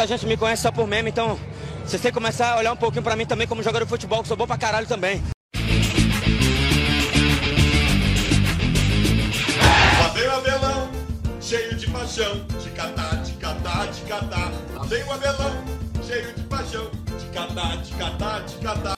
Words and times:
muita 0.00 0.16
gente 0.16 0.26
me 0.26 0.34
conhece 0.34 0.62
só 0.62 0.72
por 0.72 0.86
meme, 0.86 1.10
então 1.10 1.38
vocês 1.84 2.00
têm 2.00 2.10
que 2.10 2.14
começar 2.14 2.54
a 2.54 2.58
olhar 2.58 2.72
um 2.72 2.76
pouquinho 2.76 3.02
pra 3.02 3.14
mim 3.16 3.26
também 3.26 3.46
como 3.46 3.62
jogador 3.62 3.84
de 3.84 3.90
futebol, 3.90 4.22
que 4.22 4.28
sou 4.28 4.36
bom 4.36 4.46
pra 4.46 4.56
caralho 4.56 4.86
também. 4.86 5.22
O 10.00 10.32
Abelão, 10.32 10.90
cheio 11.38 11.74
de 11.74 11.86
paixão, 11.90 12.46
de 12.62 12.70
catar, 12.70 13.22
de 13.22 13.32
catar, 13.34 13.88
de 13.88 14.00
catar. 14.02 14.52
Vem 14.86 15.04
o 15.04 15.12
Abelão, 15.12 15.64
cheio 16.06 16.32
de 16.32 16.42
paixão, 16.44 16.90
de 17.18 17.26
catar, 17.26 17.76
de 17.76 17.94
catar, 17.94 18.44
de 18.44 18.56
catar. 18.56 18.96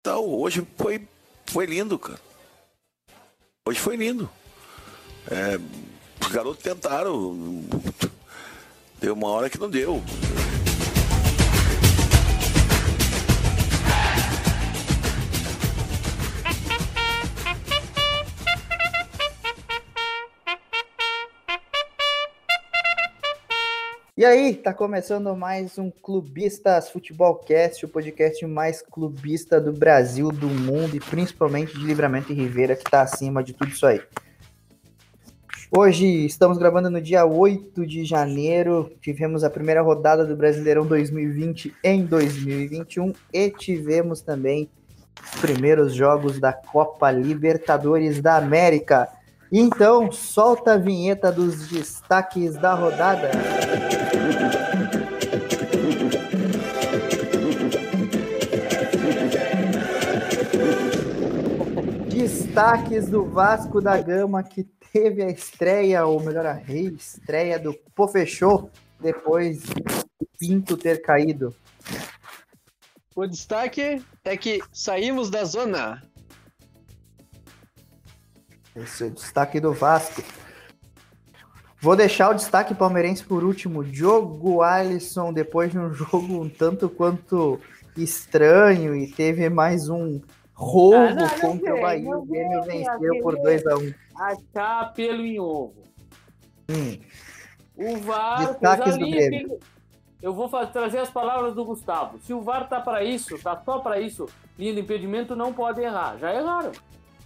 Então, 0.00 0.24
hoje 0.24 0.66
foi, 0.76 1.06
foi 1.46 1.66
lindo, 1.66 1.96
cara. 1.96 2.18
Hoje 3.64 3.78
foi 3.78 3.96
lindo. 3.96 4.28
É, 5.30 5.58
os 6.20 6.28
garotos 6.28 6.62
tentaram. 6.62 7.64
Deu 9.00 9.14
uma 9.14 9.28
hora 9.28 9.50
que 9.50 9.58
não 9.58 9.68
deu. 9.68 10.02
E 24.18 24.24
aí, 24.24 24.54
tá 24.54 24.72
começando 24.72 25.36
mais 25.36 25.78
um 25.78 25.90
Clubistas 25.90 26.88
Futebolcast, 26.88 27.84
o 27.84 27.88
podcast 27.88 28.46
mais 28.46 28.80
clubista 28.80 29.60
do 29.60 29.74
Brasil, 29.74 30.32
do 30.32 30.48
mundo 30.48 30.96
e 30.96 31.00
principalmente 31.00 31.78
de 31.78 31.84
Livramento 31.84 32.32
e 32.32 32.34
Ribeira, 32.34 32.74
que 32.74 32.84
tá 32.84 33.02
acima 33.02 33.44
de 33.44 33.52
tudo 33.52 33.70
isso 33.70 33.84
aí. 33.84 34.00
Hoje 35.70 36.06
estamos 36.24 36.58
gravando 36.58 36.88
no 36.88 37.00
dia 37.00 37.26
8 37.26 37.84
de 37.84 38.04
janeiro, 38.04 38.92
tivemos 39.00 39.42
a 39.42 39.50
primeira 39.50 39.82
rodada 39.82 40.24
do 40.24 40.36
Brasileirão 40.36 40.86
2020 40.86 41.74
em 41.82 42.04
2021 42.04 43.12
e 43.32 43.50
tivemos 43.50 44.20
também 44.20 44.70
os 45.20 45.40
primeiros 45.40 45.92
jogos 45.92 46.38
da 46.38 46.52
Copa 46.52 47.10
Libertadores 47.10 48.22
da 48.22 48.36
América. 48.36 49.08
Então, 49.50 50.12
solta 50.12 50.74
a 50.74 50.78
vinheta 50.78 51.32
dos 51.32 51.66
destaques 51.66 52.54
da 52.54 52.72
rodada. 52.72 53.32
Destaques 62.56 63.10
do 63.10 63.22
Vasco 63.22 63.82
da 63.82 64.00
Gama 64.00 64.42
que 64.42 64.64
teve 64.90 65.22
a 65.22 65.28
estreia, 65.28 66.06
ou 66.06 66.18
melhor, 66.18 66.46
a 66.46 66.54
reestreia 66.54 67.58
do 67.58 67.74
Pofechou 67.94 68.70
depois 68.98 69.64
do 69.64 70.26
Pinto 70.38 70.74
ter 70.74 71.02
caído. 71.02 71.54
O 73.14 73.26
destaque 73.26 74.02
é 74.24 74.36
que 74.38 74.62
saímos 74.72 75.28
da 75.28 75.44
zona. 75.44 76.02
Esse 78.74 79.04
é 79.04 79.06
o 79.08 79.10
destaque 79.10 79.60
do 79.60 79.74
Vasco. 79.74 80.22
Vou 81.78 81.94
deixar 81.94 82.30
o 82.30 82.34
destaque 82.34 82.74
palmeirense 82.74 83.22
por 83.22 83.44
último. 83.44 83.84
Diogo 83.84 84.62
Alisson, 84.62 85.30
depois 85.30 85.72
de 85.72 85.78
um 85.78 85.92
jogo 85.92 86.42
um 86.42 86.48
tanto 86.48 86.88
quanto 86.88 87.60
estranho 87.94 88.96
e 88.96 89.12
teve 89.12 89.46
mais 89.50 89.90
um 89.90 90.22
roubo 90.56 90.96
Ah, 91.22 91.40
contra 91.40 91.74
o 91.76 91.80
Bahia. 91.82 92.10
não 92.10 92.20
O 92.22 92.26
Grêmio 92.26 92.62
venceu 92.62 93.22
por 93.22 93.34
aquele- 93.38 93.58
2x1. 93.62 93.94
achar 94.16 94.92
pelo 94.94 95.22
em 95.24 95.38
ovo. 95.38 95.74
Hum. 96.70 96.98
O 97.76 97.98
VAR, 97.98 98.46
Destaques 98.52 98.96
do 98.96 99.10
Grêmio. 99.10 99.48
que- 99.50 99.58
eu 100.22 100.32
vou 100.32 100.48
fa- 100.48 100.66
trazer 100.66 100.98
as 100.98 101.10
palavras 101.10 101.54
do 101.54 101.64
Gustavo. 101.64 102.18
Se 102.20 102.32
o 102.32 102.40
VAR 102.40 102.68
tá 102.68 102.80
para 102.80 103.04
isso, 103.04 103.38
tá 103.38 103.60
só 103.64 103.78
para 103.80 104.00
isso, 104.00 104.26
linha 104.58 104.72
de 104.74 104.80
impedimento 104.80 105.36
não 105.36 105.52
pode 105.52 105.80
errar. 105.82 106.16
Já 106.18 106.34
erraram. 106.34 106.72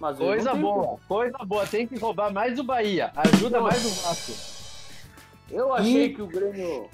Mas 0.00 0.16
Coisa 0.16 0.54
boa, 0.54 0.98
coisa 1.06 1.38
boa. 1.44 1.66
Tem 1.66 1.86
que 1.86 1.96
roubar 1.98 2.32
mais 2.32 2.58
o 2.58 2.64
Bahia. 2.64 3.12
Ajuda 3.14 3.58
Pô. 3.58 3.64
mais 3.64 3.84
o 3.84 4.02
Vasco. 4.02 4.32
Eu 5.50 5.72
achei 5.74 6.06
E- 6.06 6.14
que 6.14 6.22
o 6.22 6.26
Grêmio. 6.26 6.88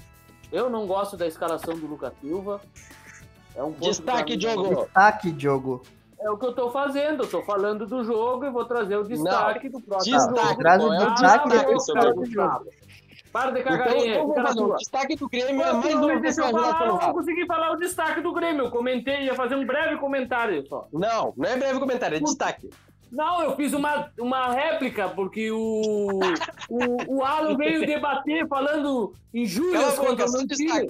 Eu 0.51 0.69
não 0.69 0.85
gosto 0.85 1.15
da 1.17 1.25
escalação 1.25 1.77
do 1.77 1.87
Lucas 1.87 2.13
Silva. 2.21 2.61
É 3.55 3.63
um 3.63 3.71
ponto 3.71 3.89
Destaque, 3.89 4.35
Diogo. 4.37 4.75
Destaque, 4.75 5.31
Diogo. 5.31 5.81
É 6.19 6.29
o 6.29 6.37
que 6.37 6.45
eu 6.45 6.53
tô 6.53 6.69
fazendo. 6.71 7.23
Eu 7.23 7.29
tô 7.29 7.43
falando 7.43 7.85
do 7.85 8.03
jogo 8.03 8.45
e 8.45 8.49
vou 8.49 8.65
trazer 8.65 8.97
o 8.97 9.03
destaque 9.03 9.69
do 9.69 9.79
próximo 9.81 10.17
Destaque, 10.17 10.47
jogo. 10.47 10.57
traz 10.59 10.83
o 10.83 10.93
é 10.93 10.97
destaque 11.11 11.49
do 11.49 11.65
Gustavo? 12.15 12.65
Para 13.31 13.51
de 13.51 13.59
Então, 13.59 13.77
cagarinha. 13.77 14.05
então 14.15 14.21
vamos 14.27 14.35
na 14.37 14.43
fazer. 14.47 14.61
O 14.61 14.75
destaque 14.77 15.15
do 15.15 15.29
Grêmio 15.29 15.61
é 15.61 15.65
Não, 15.73 15.79
mais 15.81 15.95
não, 15.95 16.07
vez 16.07 16.21
deixa 16.21 16.41
eu 16.41 16.49
falar, 16.49 16.81
eu 16.81 16.87
não 16.87 17.13
consegui 17.13 17.45
falar 17.45 17.71
o 17.71 17.75
destaque 17.77 18.21
do 18.21 18.33
Grêmio. 18.33 18.65
Eu 18.65 18.71
comentei, 18.71 19.25
ia 19.25 19.35
fazer 19.35 19.55
um 19.55 19.65
breve 19.65 19.97
comentário 19.97 20.65
só. 20.67 20.87
Não, 20.91 21.33
não 21.37 21.49
é 21.49 21.55
breve 21.57 21.79
comentário, 21.79 22.17
é 22.17 22.19
destaque. 22.19 22.69
Não, 23.11 23.41
eu 23.41 23.55
fiz 23.55 23.73
uma, 23.73 24.09
uma 24.19 24.47
réplica, 24.51 25.07
porque 25.09 25.49
o, 25.51 26.19
o, 26.69 27.15
o 27.17 27.23
Alan 27.23 27.55
veio 27.55 27.79
debater 27.85 28.47
falando 28.47 29.13
injúrias 29.33 29.97
contra 29.99 30.25
o 30.25 30.31
meu 30.31 30.47
time. 30.47 30.87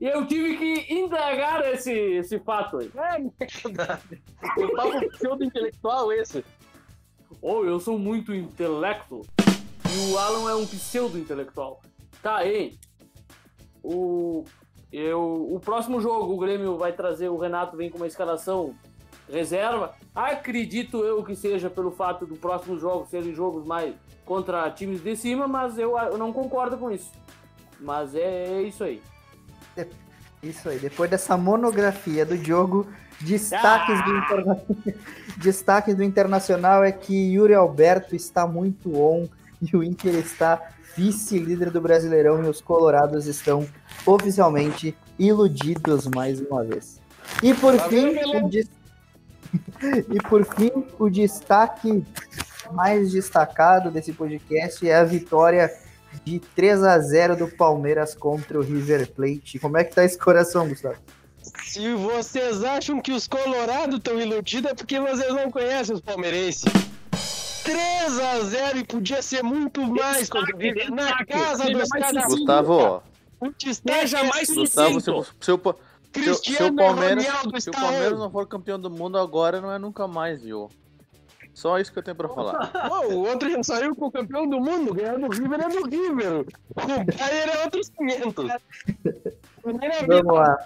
E 0.00 0.06
eu 0.06 0.26
tive 0.26 0.56
que 0.56 0.94
indagar 0.94 1.62
esse, 1.72 1.92
esse 1.92 2.38
fato 2.38 2.78
aí. 2.78 2.90
É 2.96 3.46
verdade. 3.68 4.22
O 4.56 4.74
papo 4.74 5.10
pseudo-intelectual 5.10 6.12
esse. 6.12 6.42
Ou 7.42 7.66
eu 7.66 7.78
sou 7.78 7.98
muito 7.98 8.34
intelecto 8.34 9.20
e 9.38 10.12
o 10.12 10.18
Alan 10.18 10.50
é 10.50 10.54
um 10.54 10.66
pseudo-intelectual. 10.66 11.82
Tá, 12.22 12.46
hein? 12.46 12.78
O, 13.82 14.44
eu, 14.90 15.48
o 15.50 15.60
próximo 15.60 16.00
jogo, 16.00 16.32
o 16.32 16.38
Grêmio 16.38 16.76
vai 16.78 16.92
trazer, 16.92 17.28
o 17.28 17.36
Renato 17.36 17.76
vem 17.76 17.90
com 17.90 17.98
uma 17.98 18.06
escalação 18.06 18.74
reserva. 19.30 19.94
Acredito 20.14 21.04
eu 21.04 21.22
que 21.22 21.36
seja 21.36 21.68
pelo 21.68 21.90
fato 21.90 22.26
do 22.26 22.36
próximo 22.36 22.78
jogo 22.78 23.06
serem 23.06 23.34
jogos 23.34 23.66
mais 23.66 23.94
contra 24.24 24.70
times 24.70 25.02
de 25.02 25.14
cima, 25.14 25.46
mas 25.46 25.78
eu, 25.78 25.96
eu 25.98 26.16
não 26.16 26.32
concordo 26.32 26.78
com 26.78 26.90
isso. 26.90 27.12
Mas 27.78 28.14
é 28.14 28.62
isso 28.62 28.82
aí. 28.84 29.02
Isso 30.42 30.68
aí. 30.68 30.78
Depois 30.78 31.10
dessa 31.10 31.36
monografia 31.36 32.24
do 32.24 32.36
Diogo, 32.36 32.86
destaques, 33.20 33.98
Ah! 33.98 34.02
do, 34.02 34.16
interna... 34.16 34.62
destaques 35.36 35.94
do 35.94 36.02
Internacional 36.02 36.82
é 36.82 36.90
que 36.92 37.14
Yuri 37.34 37.54
Alberto 37.54 38.16
está 38.16 38.46
muito 38.46 38.96
on 38.96 39.28
e 39.60 39.76
o 39.76 39.82
Inter 39.82 40.14
está 40.14 40.60
vice-líder 40.96 41.70
do 41.70 41.80
Brasileirão 41.80 42.42
e 42.42 42.48
os 42.48 42.60
colorados 42.60 43.26
estão 43.26 43.66
oficialmente 44.06 44.96
iludidos 45.18 46.06
mais 46.06 46.40
uma 46.40 46.64
vez. 46.64 47.00
E 47.42 47.54
por 47.54 47.76
Tá 47.76 47.88
fim, 47.88 48.14
e 50.10 50.22
por 50.28 50.44
fim, 50.44 50.70
o 50.98 51.08
destaque 51.08 52.04
mais 52.72 53.12
destacado 53.12 53.90
desse 53.90 54.12
podcast 54.12 54.88
é 54.88 54.96
a 54.96 55.04
vitória 55.04 55.70
de 56.24 56.38
3 56.40 56.82
a 56.82 56.98
0 56.98 57.36
do 57.36 57.48
Palmeiras 57.48 58.14
contra 58.14 58.58
o 58.58 58.62
River 58.62 59.10
Plate. 59.12 59.58
Como 59.58 59.76
é 59.76 59.84
que 59.84 59.94
tá 59.94 60.04
esse 60.04 60.18
coração, 60.18 60.68
Gustavo? 60.68 60.96
Se 61.64 61.94
vocês 61.94 62.62
acham 62.64 63.00
que 63.00 63.12
os 63.12 63.26
colorados 63.26 63.96
estão 63.96 64.20
iludidos, 64.20 64.70
é 64.70 64.74
porque 64.74 65.00
vocês 65.00 65.32
não 65.34 65.50
conhecem 65.50 65.94
os 65.94 66.00
palmeirenses. 66.00 66.64
3 67.64 68.18
a 68.18 68.40
0 68.40 68.78
e 68.78 68.84
podia 68.84 69.22
ser 69.22 69.42
muito 69.42 69.82
mais 69.82 70.28
contra 70.28 70.54
o 70.54 70.58
River. 70.58 70.90
Na 70.92 71.24
casa 71.24 71.64
dos 71.70 71.88
mais 71.88 72.04
caras. 72.06 72.24
Gustavo, 72.26 73.02
destaque 73.58 73.98
Seja 74.00 74.18
é 74.18 74.22
mais 74.24 74.46
sucinto. 74.48 74.60
Gustavo, 74.60 75.00
se, 75.00 75.10
o- 75.10 75.24
se, 75.40 75.52
o, 75.52 75.58
Pa- 75.58 75.74
se, 75.74 76.20
o- 76.20 76.22
se 76.24 76.30
o 76.30 76.34
Cristiano 76.42 76.76
Palmeiras, 76.76 77.26
Ronaldo 77.26 77.60
se 77.60 77.70
o 77.70 77.72
Palmeiras 77.72 78.18
não 78.18 78.30
for 78.30 78.46
campeão 78.46 78.78
do 78.78 78.90
mundo 78.90 79.18
agora, 79.18 79.60
não 79.60 79.70
é 79.72 79.78
nunca 79.78 80.06
mais, 80.08 80.42
viu? 80.42 80.68
Só 81.60 81.78
isso 81.78 81.92
que 81.92 81.98
eu 81.98 82.02
tenho 82.02 82.16
pra 82.16 82.26
falar. 82.30 82.68
Pô, 82.88 83.12
o 83.12 83.28
outro 83.28 83.50
já 83.50 83.62
saiu 83.62 83.94
com 83.94 84.06
o 84.06 84.10
campeão 84.10 84.48
do 84.48 84.58
mundo, 84.58 84.94
ganhar 84.94 85.18
do 85.18 85.28
River 85.28 85.60
é 85.60 85.68
do 85.68 85.84
River. 85.84 86.46
O 86.70 86.74
Bayern 86.74 87.52
é 87.52 87.64
outros 87.64 87.90
500. 87.90 88.50
Primeira 89.62 89.94
vez. 89.98 90.06
Vamos 90.06 90.34
lá. 90.34 90.56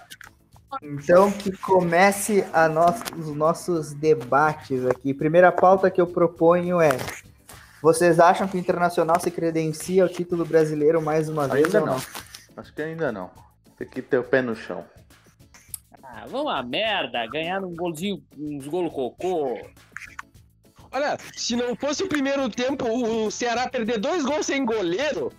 Então, 0.81 1.29
que 1.33 1.51
comece 1.57 2.45
a 2.53 2.69
nos- 2.69 3.01
os 3.19 3.35
nossos 3.35 3.93
debates 3.93 4.85
aqui. 4.85 5.13
Primeira 5.13 5.51
pauta 5.51 5.91
que 5.91 5.99
eu 5.99 6.07
proponho 6.07 6.79
é: 6.79 6.91
vocês 7.81 8.17
acham 8.17 8.47
que 8.47 8.55
o 8.55 8.59
Internacional 8.59 9.19
se 9.19 9.29
credencia 9.29 10.01
ao 10.03 10.07
título 10.09 10.45
brasileiro 10.45 11.01
mais 11.01 11.27
uma 11.27 11.45
vez 11.45 11.65
Ainda 11.65 11.81
ou 11.81 11.85
não. 11.87 12.01
Acho 12.55 12.73
que 12.73 12.81
ainda 12.81 13.11
não. 13.11 13.29
Tem 13.77 13.85
que 13.87 14.01
ter 14.01 14.17
o 14.17 14.23
pé 14.23 14.41
no 14.41 14.55
chão. 14.55 14.85
Ah, 16.01 16.23
vamos 16.29 16.53
a 16.53 16.63
merda, 16.63 17.27
ganhar 17.27 17.61
um 17.65 17.75
golzinho, 17.75 18.23
uns 18.37 18.65
golo 18.65 18.89
cocô. 18.89 19.57
Olha, 20.95 21.17
se 21.35 21.57
não 21.57 21.75
fosse 21.75 22.03
o 22.03 22.07
primeiro 22.07 22.49
tempo, 22.49 22.87
o 22.87 23.29
Ceará 23.29 23.67
perder 23.67 23.99
dois 23.99 24.23
gols 24.23 24.45
sem 24.45 24.63
goleiro, 24.63 25.29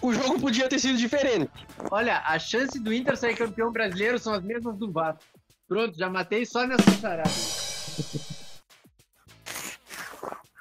o 0.00 0.14
jogo 0.14 0.40
podia 0.40 0.66
ter 0.66 0.78
sido 0.78 0.96
diferente. 0.96 1.50
Olha, 1.90 2.22
a 2.24 2.38
chance 2.38 2.78
do 2.80 2.90
Inter 2.90 3.14
sair 3.14 3.36
campeão 3.36 3.70
brasileiro 3.70 4.18
são 4.18 4.32
as 4.32 4.42
mesmas 4.42 4.74
do 4.78 4.90
Vasco. 4.90 5.22
Pronto, 5.68 5.98
já 5.98 6.08
matei 6.08 6.46
só 6.46 6.66
nessa 6.66 6.90
charada. 6.92 7.28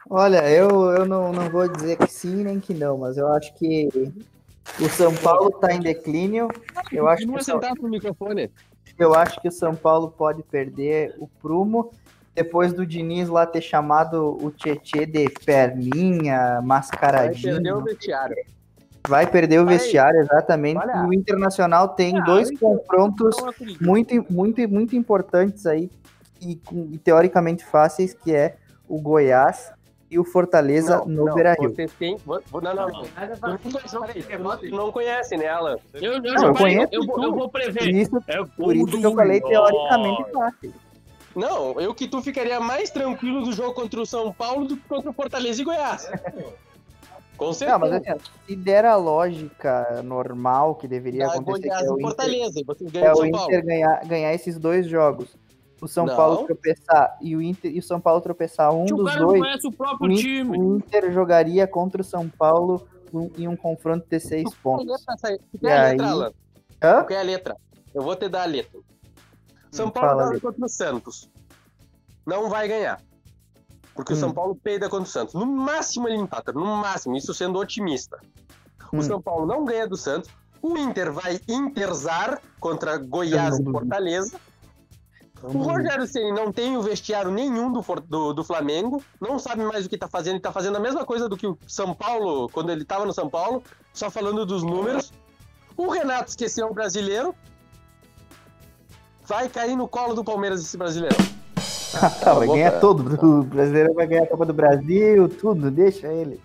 Olha, 0.10 0.50
eu, 0.50 0.68
eu 0.92 1.06
não, 1.06 1.32
não 1.32 1.50
vou 1.50 1.70
dizer 1.70 1.96
que 1.96 2.08
sim 2.08 2.44
nem 2.44 2.60
que 2.60 2.74
não, 2.74 2.98
mas 2.98 3.16
eu 3.16 3.30
acho 3.30 3.54
que 3.54 3.88
o 4.78 4.90
São 4.90 5.16
Paulo 5.16 5.52
está 5.56 5.72
em 5.74 5.80
declínio. 5.80 6.50
Eu 6.92 7.08
acho, 7.08 7.26
que 7.26 7.32
o 7.32 7.42
São, 7.42 7.62
eu 9.00 9.14
acho 9.14 9.40
que 9.40 9.48
o 9.48 9.52
São 9.54 9.74
Paulo 9.74 10.12
pode 10.12 10.44
perder 10.44 11.16
o 11.18 11.30
prumo 11.30 11.94
depois 12.34 12.74
do 12.74 12.86
Diniz 12.86 13.28
lá 13.30 13.46
ter 13.46 13.62
chamado 13.62 14.38
o 14.42 14.52
Tietê 14.52 15.06
de 15.06 15.30
perninha, 15.46 16.54
Vai 16.56 16.62
mascaradinho. 16.62 17.54
perder 17.56 17.74
o 17.74 17.82
vestiário. 17.84 18.36
Vai 19.08 19.26
perder 19.28 19.60
o 19.60 19.66
Vai. 19.66 19.78
vestiário, 19.78 20.20
exatamente. 20.22 20.78
Olha. 20.78 21.04
E 21.06 21.08
o 21.10 21.14
Internacional 21.14 21.90
tem 21.90 22.18
Ah, 22.18 22.22
dois 22.22 22.50
confrontos 22.58 23.36
muito, 23.82 24.26
muito, 24.32 24.68
muito 24.70 24.96
importantes 24.96 25.66
aí 25.66 25.90
e, 26.40 26.60
e 26.92 26.98
teoricamente 27.00 27.66
fáceis, 27.66 28.14
que 28.14 28.34
é 28.34 28.56
o 28.88 29.00
Goiás 29.02 29.72
e 30.10 30.20
o 30.20 30.24
Fortaleza 30.24 30.98
Não, 31.00 31.06
no 31.08 31.26
não, 31.26 31.34
Beira-Rio. 31.36 31.70
Vocês 31.74 31.92
têm. 31.94 32.18
Não, 32.26 32.42
não, 32.54 32.62
não. 32.62 32.88
Não, 32.90 33.04
peraí, 33.06 34.24
tu 34.24 34.40
não- 34.40 34.78
não 34.86 34.92
conhece, 34.92 35.36
né, 35.38 35.48
Alan? 35.48 35.78
Eu, 35.94 36.14
eu, 36.14 36.22
Não, 36.22 36.48
eu 36.48 36.54
conheço 36.54 36.90
eu, 36.92 37.06
vou, 37.06 37.24
eu 37.24 37.34
vou 37.34 37.50
prever. 37.50 37.88
isso, 37.90 38.22
É 38.28 38.44
por 38.44 38.76
isso 38.76 39.00
que 39.00 39.04
eu 39.06 39.16
falei 39.16 39.40
teoricamente 39.42 40.32
fácil. 40.32 40.74
Não, 41.36 41.80
eu 41.80 41.94
que 41.94 42.08
tu 42.08 42.22
ficaria 42.22 42.60
mais 42.60 42.90
tranquilo 42.90 43.44
do 43.44 43.52
jogo 43.54 43.74
contra 43.74 44.02
o 44.02 44.06
São 44.06 44.34
Paulo 44.34 44.66
do 44.66 44.76
que 44.78 44.88
contra 44.88 45.10
o 45.10 45.14
Fortaleza 45.14 45.62
e 45.62 45.66
Goiás. 45.66 46.10
Com 47.38 47.54
certeza. 47.54 47.80
Não, 47.80 47.90
mas 47.90 47.94
assim, 47.94 48.20
se 48.48 48.56
der 48.56 48.86
a 48.86 48.96
lógica 48.96 50.02
normal 50.04 50.76
que 50.76 50.88
deveria 50.88 51.28
Da 51.28 51.34
acontecer, 51.34 51.62
que 51.62 51.68
Goiás 51.70 51.86
é 51.86 51.90
o 51.90 51.94
Inter, 51.94 52.08
Fortaleza, 52.08 52.62
vocês 52.68 52.90
é 52.96 53.00
ganham 53.00 53.16
o. 53.16 53.26
Inter 53.26 53.66
ganhar, 53.66 54.06
ganhar 54.06 54.34
esses 54.34 54.60
dois 54.60 54.86
jogos, 54.88 55.36
o 55.82 55.88
São 55.88 56.06
Não. 56.06 56.16
Paulo 56.16 56.46
tropeçar 56.46 57.18
e 57.22 57.36
o 57.36 57.42
Inter 57.42 57.72
e 57.76 57.80
o 57.80 57.84
São 57.84 58.00
Paulo 58.00 58.22
tropeçar 58.22 58.72
um 58.72 58.84
o 58.84 58.86
dos 58.86 59.06
cara 59.08 59.20
não 59.22 59.28
dois, 59.30 59.42
conhece 59.42 59.68
o 59.68 60.06
Inter, 60.06 60.18
time. 60.18 60.58
o 60.60 60.78
Inter 60.78 61.12
jogaria 61.12 61.66
contra 61.66 62.02
o 62.02 62.04
São 62.06 62.30
Paulo 62.30 62.88
um- 63.12 63.32
em 63.38 63.48
um 63.48 63.56
confronto 63.56 64.06
de 64.08 64.20
seis 64.20 64.46
é 64.46 64.56
pontos. 64.62 65.04
Qual 65.60 65.72
é 65.72 65.78
a 65.78 65.90
letra, 65.90 66.08
Alan? 66.08 66.32
Qual 66.80 67.10
é 67.10 67.20
a 67.20 67.24
letra? 67.24 67.58
Eu 67.94 68.02
vou 68.04 68.16
te 68.16 68.30
dar 68.30 68.44
a 68.44 68.46
letra. 68.46 68.80
São 69.72 69.90
Paulo 69.90 70.20
fala, 70.20 70.40
contra 70.40 70.66
o 70.66 70.70
Santos. 70.70 71.30
Não 72.26 72.50
vai 72.50 72.68
ganhar. 72.68 73.02
Porque 73.96 74.14
o 74.14 74.16
Hum. 74.16 74.20
São 74.20 74.34
Paulo 74.34 74.56
peida 74.56 74.90
contra 74.90 75.08
o 75.08 75.12
Santos. 75.12 75.34
No 75.34 75.46
máximo 75.46 76.08
ele 76.08 76.18
empata, 76.18 76.52
no 76.52 76.66
máximo, 76.78 77.16
isso 77.16 77.34
sendo 77.34 77.60
otimista. 77.60 78.20
O 78.92 78.98
Hum. 78.98 79.02
São 79.02 79.22
Paulo 79.22 79.46
não 79.46 79.66
ganha 79.66 79.88
do 79.88 79.98
Santos. 79.98 80.30
O 80.62 80.78
Inter 80.78 81.12
vai 81.12 81.40
interzar 81.48 82.40
contra 82.60 82.98
Goiás 82.98 83.60
e. 83.60 83.64
Fortaleza. 83.64 84.40
O. 85.44 85.48
Rogério 85.58 86.06
Ceni 86.06 86.32
não 86.32 86.52
tem 86.52 86.78
o 86.78 86.84
vestiário 86.84 87.32
nenhum 87.32 87.72
do, 87.72 87.82
do, 88.08 88.32
do 88.34 88.44
Flamengo, 88.44 89.04
não 89.20 89.40
sabe 89.40 89.64
mais 89.64 89.88
o 89.88 89.90
que 89.90 89.98
tá 89.98 90.08
fazendo, 90.08 90.36
e 90.38 90.40
tá 90.40 90.52
fazendo 90.52 90.78
a 90.78 90.80
mesma 90.80 91.04
coisa 91.04 91.28
do 91.28 91.36
que 91.36 91.48
o 91.48 91.58
São 91.68 91.96
Paulo, 91.96 92.48
quando 92.50 92.72
ele 92.72 92.86
tava 92.86 93.08
no 93.08 93.14
São 93.14 93.28
Paulo, 93.28 93.64
só 93.92 94.12
falando 94.12 94.46
dos 94.46 94.62
números. 94.62 95.12
O 95.76 95.90
Renato 95.90 96.30
esqueceu 96.30 96.68
o 96.68 96.74
brasileiro. 96.76 97.34
Vai 99.32 99.48
cair 99.48 99.78
no 99.78 99.88
colo 99.88 100.14
do 100.14 100.26
Palmeiras 100.26 100.60
esse 100.62 100.76
brasileiro. 100.78 101.16
Tá, 102.22 102.34
vai 102.34 102.48
boca. 102.48 102.58
ganhar 102.58 102.80
tudo. 102.80 103.26
O 103.26 103.44
brasileiro 103.44 103.94
vai 103.94 104.08
ganhar 104.08 104.24
a 104.24 104.28
Copa 104.28 104.46
do 104.46 104.54
Brasil, 104.54 105.28
tudo, 105.28 105.70
deixa 105.72 106.08
ele. 106.08 106.40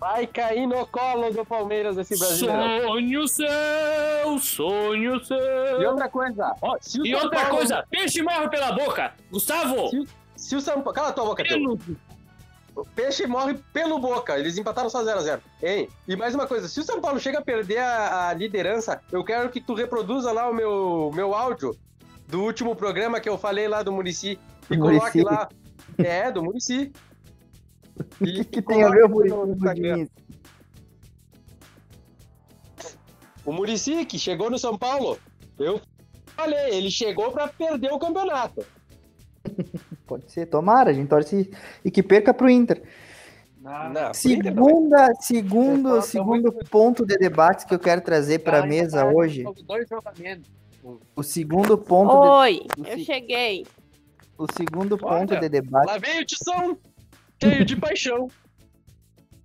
Vai 0.00 0.26
cair 0.26 0.66
no 0.66 0.84
colo 0.86 1.30
do 1.32 1.44
Palmeiras 1.44 1.96
esse 1.96 2.16
brasileiro. 2.18 2.82
Sonho 2.88 3.28
seu, 3.28 4.38
sonho 4.40 5.16
E 5.16 5.24
seu. 5.24 5.90
outra 5.90 6.08
coisa, 6.08 6.54
ó, 6.60 6.76
E 6.76 6.80
São 6.82 7.22
outra 7.22 7.40
Paulo- 7.40 7.56
coisa, 7.56 7.84
peixe 7.88 8.20
morre 8.22 8.48
pela 8.48 8.72
boca. 8.72 9.12
Gustavo, 9.30 9.88
Se, 9.90 10.06
se 10.36 10.56
o 10.56 10.60
São 10.60 10.74
Paulo. 10.82 10.92
Cala 10.92 11.12
tua 11.12 11.24
boca, 11.24 11.44
teu. 11.44 11.78
O 12.74 12.84
Peixe 12.84 13.26
morre 13.26 13.54
pelo 13.72 13.98
boca. 13.98 14.38
Eles 14.38 14.56
empataram 14.56 14.88
só 14.88 15.04
0x0. 15.04 15.40
Hein? 15.62 15.88
E 16.08 16.16
mais 16.16 16.34
uma 16.34 16.46
coisa: 16.46 16.68
se 16.68 16.80
o 16.80 16.84
São 16.84 17.00
Paulo 17.00 17.20
chega 17.20 17.38
a 17.38 17.42
perder 17.42 17.78
a, 17.78 18.28
a 18.28 18.32
liderança, 18.34 19.00
eu 19.10 19.22
quero 19.22 19.50
que 19.50 19.60
tu 19.60 19.74
reproduza 19.74 20.32
lá 20.32 20.48
o 20.48 20.54
meu, 20.54 21.10
meu 21.14 21.34
áudio 21.34 21.76
do 22.26 22.42
último 22.42 22.74
programa 22.74 23.20
que 23.20 23.28
eu 23.28 23.36
falei 23.36 23.68
lá 23.68 23.82
do 23.82 23.92
Murici. 23.92 24.38
E 24.70 24.76
Do 24.76 24.82
coloque 24.82 25.18
Muricy? 25.18 25.22
lá. 25.22 25.48
É, 25.98 26.30
do 26.30 26.42
Murici. 26.42 26.90
O 27.98 28.24
que, 28.24 28.44
que 28.44 28.62
tem 28.62 28.82
a 28.82 28.88
ver 28.88 29.04
o 29.04 29.08
Muricy 29.08 29.34
com 29.34 29.52
o 33.44 33.52
Murici, 33.52 34.04
que 34.06 34.18
chegou 34.18 34.50
no 34.50 34.58
São 34.58 34.78
Paulo, 34.78 35.18
eu 35.58 35.80
falei, 36.36 36.74
ele 36.74 36.90
chegou 36.90 37.30
pra 37.32 37.48
perder 37.48 37.92
o 37.92 37.98
campeonato. 37.98 38.64
Pode 40.12 40.30
ser, 40.30 40.44
tomara, 40.44 40.90
a 40.90 40.92
gente 40.92 41.08
torce 41.08 41.50
e 41.82 41.90
que 41.90 42.02
perca 42.02 42.34
pro 42.34 42.50
Inter. 42.50 42.82
Não, 43.58 43.70
pro 43.70 43.88
Inter 43.88 44.02
não. 44.02 44.14
Segunda, 44.14 45.14
segundo, 45.14 46.02
segundo 46.02 46.52
ponto 46.52 47.06
de 47.06 47.16
debate 47.16 47.64
que 47.64 47.74
eu 47.74 47.78
quero 47.78 48.02
trazer 48.02 48.40
para 48.40 48.58
a 48.58 48.66
mesa 48.66 49.06
hoje, 49.06 49.42
o 51.16 51.22
segundo 51.22 51.78
ponto, 51.78 52.12
Oi, 52.12 52.66
o 52.76 52.86
eu 52.86 52.98
cheguei. 52.98 53.62
de, 53.62 53.70
o 54.36 54.46
segundo 54.54 54.98
ponto 54.98 55.32
Olha, 55.32 55.40
de 55.40 55.48
debate, 55.48 55.86
Lá 55.86 55.96
veio 55.96 56.20
o 56.20 56.26
Tição, 56.26 56.76
cheio 57.42 57.64
de 57.64 57.74
paixão. 57.74 58.28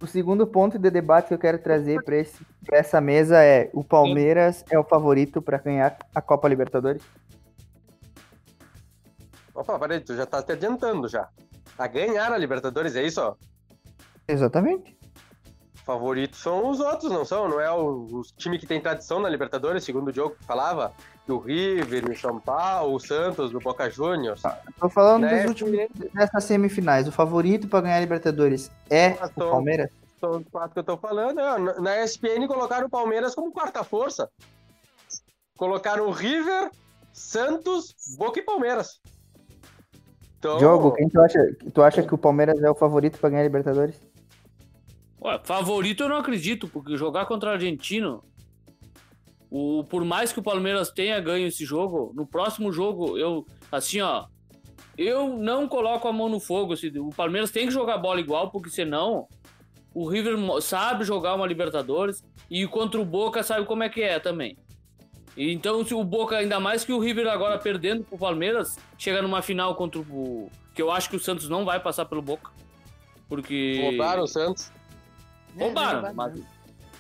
o 0.02 0.06
segundo 0.06 0.46
ponto 0.46 0.78
de 0.78 0.90
debate 0.90 1.30
que 1.30 1.34
eu 1.34 1.40
quero 1.40 1.60
trazer 1.60 2.04
para 2.04 2.78
essa 2.78 3.00
mesa 3.00 3.42
é 3.42 3.69
o 3.74 3.86
Palmeiras 3.86 4.66
é 4.69 4.78
o 4.78 4.84
favorito 4.84 5.42
para 5.42 5.60
ganhar 5.60 5.98
a 6.14 6.22
Copa 6.22 6.50
Libertadores? 6.50 7.02
Opa, 9.57 9.80
peraí, 9.80 10.00
tu 10.00 10.15
já 10.15 10.25
tá 10.25 10.42
te 10.44 10.51
adiantando 10.51 11.07
já. 11.07 11.27
A 11.77 11.88
ganhar 11.88 12.31
a 12.31 12.38
Libertadores, 12.38 12.95
é 12.95 13.04
isso, 13.04 13.19
ó? 13.21 13.36
Exatamente. 14.27 14.95
Favoritos 15.83 16.39
são 16.39 16.69
os 16.69 16.80
outros, 16.80 17.12
não 17.12 17.24
são? 17.25 17.48
Não 17.50 17.59
é 17.62 17.71
o, 17.71 18.06
os 18.12 18.31
time 18.33 18.59
que 18.59 18.68
tem 18.68 18.80
tradição 18.80 19.19
na 19.19 19.30
Libertadores, 19.30 19.83
segundo 19.83 20.09
o 20.09 20.13
jogo 20.13 20.36
que 20.36 20.44
falava? 20.45 20.94
O 21.27 21.38
River, 21.39 22.09
o 22.09 22.15
São 22.18 22.39
Paulo, 22.39 22.94
o 22.95 23.00
Santos, 23.00 23.54
o 23.54 23.59
Boca 23.59 23.89
Juniors. 23.89 24.42
Tô 24.80 24.89
falando 24.89 25.24
Né? 25.24 25.39
dos 25.42 25.50
últimos 25.50 25.89
dessas 26.13 26.44
semifinais. 26.44 27.07
O 27.07 27.12
favorito 27.12 27.68
para 27.68 27.81
ganhar 27.81 27.98
a 27.98 28.01
Libertadores 28.01 28.69
é 28.89 29.18
Ah, 29.19 29.25
o 29.36 29.39
Palmeiras? 29.50 29.89
São 30.19 30.31
os 30.31 30.48
quatro 30.50 30.74
que 30.74 30.80
eu 30.80 30.83
tô 30.83 30.98
falando. 30.98 31.39
é, 31.39 31.80
na 31.81 32.04
ESPN 32.04 32.48
colocaram 32.48 32.88
o 32.88 32.89
Palmeiras 32.89 33.33
como 33.33 33.51
quarta 33.51 33.83
força. 33.83 34.30
Colocaram 35.57 36.07
o 36.07 36.12
River, 36.12 36.69
Santos, 37.13 37.95
Boca 38.18 38.39
e 38.39 38.44
Palmeiras. 38.44 39.00
Então, 40.38 40.57
Diogo, 40.57 40.94
quem 40.94 41.10
tu 41.10 41.19
acha, 41.19 41.39
tu 41.74 41.81
acha 41.81 42.04
que 42.04 42.13
o 42.13 42.18
Palmeiras 42.18 42.62
é 42.62 42.69
o 42.69 42.75
favorito 42.75 43.18
para 43.19 43.30
ganhar 43.30 43.42
a 43.42 43.45
Libertadores? 43.45 44.00
Ué, 45.21 45.40
favorito 45.44 46.04
eu 46.04 46.09
não 46.09 46.18
acredito, 46.18 46.68
porque 46.68 46.95
jogar 46.95 47.26
contra 47.26 47.50
o 47.50 47.54
argentino, 47.54 48.23
o, 49.50 49.83
por 49.85 50.06
mais 50.06 50.31
que 50.31 50.40
o 50.40 50.44
Palmeiras 50.44 50.92
tenha 50.92 51.19
ganho 51.19 51.47
esse 51.47 51.66
jogo, 51.66 52.11
no 52.16 52.26
próximo 52.26 52.71
jogo, 52.71 53.18
eu, 53.18 53.45
assim, 53.71 54.00
ó, 54.02 54.26
eu 54.97 55.30
não 55.30 55.68
coloco 55.68 56.07
a 56.07 56.14
mão 56.14 56.28
no 56.28 56.40
fogo. 56.40 56.73
Assim, 56.73 56.92
o 56.97 57.09
Palmeiras 57.09 57.52
tem 57.52 57.66
que 57.68 57.73
jogar 57.73 57.97
bola 57.97 58.19
igual, 58.19 58.52
porque 58.52 58.69
senão 58.69 59.28
o 59.94 60.07
River 60.07 60.35
sabe 60.61 61.04
jogar 61.04 61.35
uma 61.35 61.47
Libertadores 61.47 62.23
e 62.50 62.68
contra 62.68 63.00
o 63.00 63.06
Boca 63.06 63.44
sabe 63.44 63.66
como 63.66 63.83
é 63.83 63.90
que 63.90 64.02
é 64.02 64.19
também. 64.19 64.57
Então, 65.37 65.85
se 65.85 65.94
o 65.94 66.03
Boca, 66.03 66.35
ainda 66.37 66.59
mais 66.59 66.83
que 66.83 66.91
o 66.91 66.99
River 66.99 67.27
agora 67.27 67.59
perdendo 67.59 68.03
pro 68.03 68.17
Palmeiras, 68.17 68.77
chega 68.97 69.21
numa 69.21 69.41
final 69.41 69.75
contra 69.75 69.99
o. 69.99 70.49
Que 70.73 70.81
eu 70.81 70.91
acho 70.91 71.09
que 71.09 71.15
o 71.15 71.19
Santos 71.19 71.47
não 71.47 71.63
vai 71.63 71.79
passar 71.79 72.06
pelo 72.06 72.21
Boca. 72.21 72.51
Porque. 73.29 73.79
roubaram 73.83 74.23
o 74.23 74.27
Santos. 74.27 74.71
Roubaram, 75.57 76.01
Não, 76.01 76.13
mas- 76.13 76.39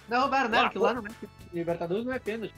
Não 0.09 0.21
roubaram 0.21 0.49
nada, 0.49 0.67
Ah, 0.67 0.69
que 0.69 0.77
lá 0.79 0.93
não 0.93 1.03
é 1.05 1.09
Libertadores 1.53 2.05
não 2.05 2.13
é 2.13 2.19
pênalti. 2.19 2.53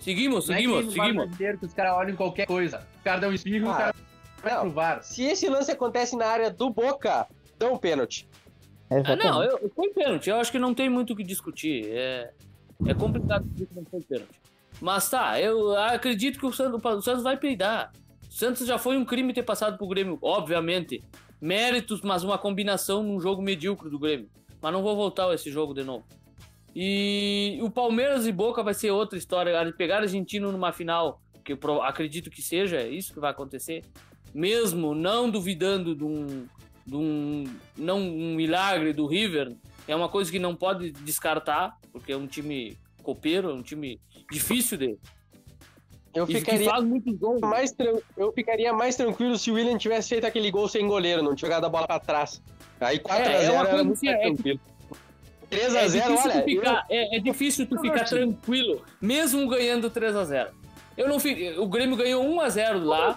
Seguimos, 0.00 0.46
Não 0.48 0.54
é 0.54 0.58
seguimos, 0.58 0.92
seguimos. 0.92 1.24
brasileiro 1.26 1.58
que 1.58 1.66
os 1.66 1.72
caras 1.74 1.92
olham 1.94 2.14
qualquer 2.16 2.46
coisa. 2.46 2.86
O 3.00 3.02
cara 3.04 3.18
dá 3.20 3.28
um 3.28 3.32
espirro 3.32 3.64
e 3.66 3.68
Ah, 3.68 3.72
o 3.72 3.76
cara 3.76 3.94
vai 4.42 4.60
pro 4.60 4.70
VAR. 4.70 5.02
Se 5.02 5.22
esse 5.24 5.48
lance 5.48 5.70
acontece 5.72 6.16
na 6.16 6.26
área 6.26 6.50
do 6.50 6.68
Boca, 6.70 7.26
dão 7.58 7.74
um 7.74 7.78
pênalti. 7.78 8.28
Ah, 8.90 8.96
Exatamente. 8.96 9.24
não, 9.26 9.42
eu, 9.42 9.58
eu- 9.58 9.70
foi 9.74 9.88
pênalti. 9.90 10.28
Eu 10.28 10.36
acho 10.36 10.52
que 10.52 10.58
não 10.58 10.74
tem 10.74 10.88
muito 10.90 11.14
o 11.14 11.16
que 11.16 11.24
discutir. 11.24 11.86
É, 11.90 12.30
é 12.86 12.94
complicado 12.94 13.44
dizer 13.48 13.66
que 13.66 13.74
não 13.74 13.84
foi 13.86 14.00
pênalti. 14.02 14.38
Mas 14.80 15.08
tá, 15.10 15.40
eu 15.40 15.76
acredito 15.76 16.38
que 16.38 16.46
o 16.46 16.52
Santos, 16.52 16.80
o 16.82 17.02
Santos 17.02 17.22
vai 17.22 17.36
peidar. 17.36 17.92
O 18.28 18.32
Santos 18.32 18.66
já 18.66 18.78
foi 18.78 18.96
um 18.96 19.04
crime 19.04 19.34
ter 19.34 19.42
passado 19.42 19.76
pro 19.76 19.86
Grêmio, 19.86 20.18
obviamente. 20.22 21.02
Méritos, 21.40 22.00
mas 22.02 22.22
uma 22.22 22.38
combinação 22.38 23.02
num 23.02 23.20
jogo 23.20 23.42
medíocre 23.42 23.90
do 23.90 23.98
Grêmio. 23.98 24.28
Mas 24.60 24.72
não 24.72 24.82
vou 24.82 24.96
voltar 24.96 25.28
a 25.28 25.34
esse 25.34 25.50
jogo 25.50 25.74
de 25.74 25.82
novo. 25.82 26.04
E 26.74 27.58
o 27.62 27.70
Palmeiras 27.70 28.26
e 28.26 28.32
Boca 28.32 28.62
vai 28.62 28.74
ser 28.74 28.90
outra 28.90 29.18
história. 29.18 29.72
Pegar 29.72 29.98
argentino 29.98 30.52
numa 30.52 30.72
final, 30.72 31.20
que 31.44 31.52
eu 31.52 31.82
acredito 31.82 32.30
que 32.30 32.42
seja 32.42 32.76
é 32.76 32.88
isso 32.88 33.12
que 33.12 33.20
vai 33.20 33.30
acontecer. 33.30 33.82
Mesmo 34.32 34.94
não 34.94 35.28
duvidando 35.28 35.94
de 35.94 36.04
um, 36.04 36.46
de 36.86 36.96
um 36.96 37.44
não 37.76 37.98
um 37.98 38.34
milagre 38.34 38.92
do 38.92 39.06
River, 39.06 39.56
é 39.88 39.96
uma 39.96 40.08
coisa 40.08 40.30
que 40.30 40.38
não 40.38 40.54
pode 40.54 40.92
descartar, 40.92 41.76
porque 41.92 42.12
é 42.12 42.16
um 42.16 42.26
time 42.26 42.78
copeiro, 43.00 43.50
é 43.50 43.54
um 43.54 43.62
time 43.62 44.00
difícil 44.30 44.76
de, 44.78 44.96
Eu 46.14 46.24
E 46.28 46.34
ficaria, 46.34 46.68
gols. 47.18 47.40
mais 47.40 47.70
tran- 47.70 48.00
eu 48.16 48.32
ficaria 48.32 48.72
mais 48.72 48.96
tranquilo 48.96 49.38
se 49.38 49.48
o 49.50 49.54
William 49.54 49.78
tivesse 49.78 50.08
feito 50.08 50.26
aquele 50.26 50.50
gol 50.50 50.68
sem 50.68 50.86
goleiro, 50.86 51.22
não 51.22 51.34
tivesse 51.36 51.40
jogado 51.52 51.66
a 51.66 51.68
bola 51.68 51.86
pra 51.86 52.00
trás. 52.00 52.42
Aí 52.80 52.98
4x0 52.98 53.28
É, 53.28 53.44
é 53.44 53.54
era 53.54 53.84
muito 53.84 53.92
assim, 53.96 54.06
mais 54.06 54.18
é 54.18 54.22
que- 54.22 54.34
tranquilo. 54.34 54.60
É 55.52 55.56
3x0, 55.56 55.90
difícil, 56.08 56.30
olha. 56.32 56.44
ficar, 56.44 56.86
é, 56.90 57.16
é 57.16 57.20
difícil 57.20 57.66
tu 57.66 57.80
ficar 57.80 58.04
tranquilo, 58.04 58.84
mesmo 59.00 59.48
ganhando 59.48 59.88
3x0. 59.90 60.48
Eu 60.96 61.08
não 61.08 61.18
O 61.58 61.66
Grêmio 61.68 61.96
ganhou 61.96 62.24
1x0 62.24 62.84
lá. 62.84 63.16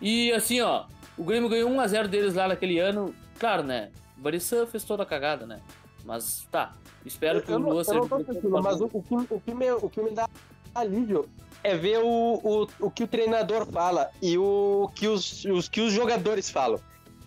E 0.00 0.32
assim, 0.32 0.60
ó, 0.60 0.86
o 1.16 1.22
Grêmio 1.24 1.48
ganhou 1.48 1.70
1x0 1.70 2.08
deles 2.08 2.34
lá 2.34 2.48
naquele 2.48 2.78
ano. 2.78 3.14
Claro, 3.38 3.62
né? 3.62 3.90
O 4.18 4.20
Barissan 4.22 4.66
fez 4.66 4.84
toda 4.84 5.02
a 5.02 5.06
cagada, 5.06 5.46
né? 5.46 5.60
Mas 6.04 6.46
tá. 6.50 6.74
Espero 7.04 7.42
que 7.42 7.50
eu, 7.50 7.56
o 7.56 7.58
não, 7.58 7.70
Lua 7.70 7.80
eu 7.80 7.84
seja. 7.84 7.98
não 8.00 8.08
tô 8.08 8.20
tranquilo, 8.24 8.62
mas 8.62 8.80
o, 8.80 8.84
o 8.92 9.02
que, 9.02 9.14
o, 9.34 9.40
que 9.40 9.54
me, 9.54 9.70
o 9.72 9.88
que 9.88 10.02
me 10.02 10.10
dá 10.10 10.28
alívio 10.74 11.28
é 11.62 11.76
ver 11.76 11.98
o, 12.02 12.06
o, 12.42 12.66
o 12.86 12.90
que 12.90 13.04
o 13.04 13.08
treinador 13.08 13.66
fala 13.66 14.10
e 14.22 14.36
o 14.38 14.90
que 14.94 15.06
os, 15.08 15.44
os 15.46 15.68
que 15.68 15.80
os 15.80 15.92
jogadores 15.92 16.50
falam. 16.50 16.78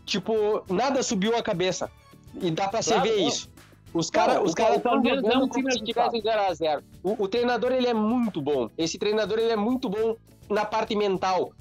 Tipo, 0.06 0.64
nada 0.72 1.02
subiu 1.04 1.36
a 1.38 1.42
cabeça. 1.44 1.90
E 2.42 2.50
dá 2.52 2.68
pra 2.68 2.82
você 2.82 2.94
Claro, 2.94 3.10
ver 3.10 3.22
não. 3.22 3.28
isso. 3.28 3.50
Os 3.94 4.10
caras 4.10 4.42
os 4.44 4.52
o 4.54 4.56
cara 4.56 4.76
estão 4.78 4.94
Palmeiras 4.94 5.24
é 5.24 5.28
um 5.28 5.32
jogando 5.32 5.52
time 5.52 5.64
como 5.64 5.72
se 5.78 5.84
tivessem 5.84 6.22
0x0. 6.22 6.84
O, 7.04 7.24
o 7.24 7.28
treinador, 7.28 7.72
ele 7.72 7.88
é 7.88 7.94
muito 7.94 8.42
bom. 8.42 8.70
Esse 8.78 8.98
treinador, 8.98 9.38
ele 9.38 9.52
é 9.52 9.56
muito 9.56 9.88
bom 9.88 10.16
na 10.50 10.66
parte 10.66 10.96
mental. 10.96 11.52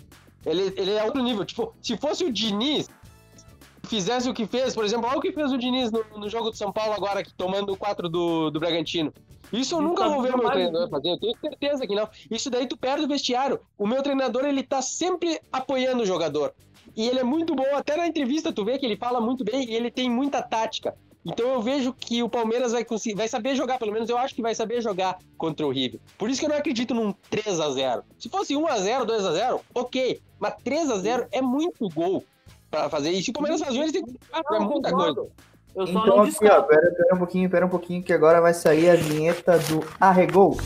Ele, 0.47 0.73
ele 0.77 0.93
é 0.93 1.05
outro 1.05 1.23
nível. 1.23 1.45
Tipo, 1.45 1.75
se 1.83 1.97
fosse 1.99 2.25
o 2.25 2.33
Diniz, 2.33 2.89
fizesse 3.93 4.27
o 4.27 4.33
que 4.33 4.47
fez, 4.47 4.75
por 4.75 4.87
exemplo, 4.87 5.07
olha 5.07 5.19
o 5.19 5.21
que 5.21 5.33
fez 5.33 5.53
o 5.53 5.59
Diniz 5.59 5.93
no, 5.93 6.03
no 6.17 6.27
jogo 6.27 6.49
do 6.49 6.57
São 6.57 6.73
Paulo 6.73 6.95
agora, 6.95 7.23
que 7.23 7.35
tomando 7.35 7.75
o 7.75 7.77
4 7.77 8.09
do, 8.09 8.51
do 8.51 8.59
Bragantino. 8.59 9.13
Isso 9.53 9.75
eu 9.75 9.81
Ele 9.81 9.89
nunca 9.89 10.05
tá 10.05 10.09
vou 10.09 10.23
ver 10.23 10.35
o 10.35 10.39
meu 10.39 10.51
treinador 10.51 10.89
fazer, 10.89 11.11
eu 11.11 11.21
tenho 11.21 11.39
certeza 11.39 11.87
que 11.87 11.95
não. 11.95 12.09
Isso 12.31 12.49
daí 12.49 12.67
tu 12.67 12.75
perde 12.75 13.05
o 13.05 13.09
vestiário. 13.09 13.61
O 13.77 13.87
meu 13.87 14.03
treinador, 14.03 14.47
ele 14.47 14.63
tá 14.63 14.81
sempre 14.81 15.39
apoiando 15.53 16.03
o 16.03 16.07
jogador. 16.07 16.55
E 16.97 17.07
ele 17.07 17.21
é 17.21 17.23
muito 17.23 17.55
bom, 17.55 17.67
até 17.75 17.95
na 17.95 18.07
entrevista 18.07 18.51
tu 18.51 18.65
vê 18.65 18.79
que 18.79 18.87
ele 18.87 18.97
fala 18.97 19.21
muito 19.21 19.45
bem 19.45 19.69
e 19.69 19.75
ele 19.75 19.91
tem 19.91 20.09
muita 20.09 20.41
tática. 20.41 20.95
Então 21.23 21.47
eu 21.51 21.61
vejo 21.61 21.93
que 21.93 22.23
o 22.23 22.31
Palmeiras 22.31 22.73
vai, 22.73 22.85
conseguir, 22.87 23.15
vai 23.15 23.29
saber 23.29 23.55
jogar, 23.55 23.79
pelo 23.79 23.93
menos 23.93 24.09
eu 24.09 24.17
acho 24.17 24.35
que 24.35 24.43
vai 24.43 24.55
saber 24.55 24.81
jogar 24.81 25.19
contra 25.37 25.67
o 25.67 25.71
River. 25.71 26.01
Por 26.17 26.31
isso 26.31 26.41
que 26.41 26.47
eu 26.47 26.51
não 26.51 26.57
acredito 26.57 26.95
num 26.95 27.13
3 27.31 27.61
a 27.61 27.71
0 27.71 28.03
Se 28.19 28.31
fosse 28.31 28.57
1 28.57 28.67
a 28.67 28.79
0 28.79 29.05
2 29.05 29.27
a 29.27 29.33
0 29.33 29.61
ok. 29.75 30.21
Mas 30.41 30.55
3 30.65 30.91
a 30.91 30.97
0 30.97 31.29
é 31.31 31.43
muito 31.43 31.89
gol 31.91 32.25
pra 32.73 32.89
fazer. 32.89 33.11
E 33.11 33.23
se 33.23 33.31
o 33.31 33.33
Palmeiras 33.35 33.61
fazer, 33.61 33.79
eles 33.79 33.93
têm 33.93 34.03
que 34.03 34.19
muita 34.61 34.91
coisa. 34.91 35.27
Eu 35.75 35.87
só 35.87 35.93
Então 35.93 36.17
não 36.17 36.23
aqui, 36.23 36.47
ó, 36.47 36.63
pera, 36.63 36.91
pera 36.91 37.15
um 37.15 37.19
pouquinho, 37.19 37.51
pera 37.51 37.67
um 37.67 37.69
pouquinho, 37.69 38.03
que 38.03 38.13
agora 38.13 38.41
vai 38.41 38.55
sair 38.55 38.91
a 38.91 38.97
vinheta 38.97 39.59
do 39.59 39.85
Arregou. 40.01 40.57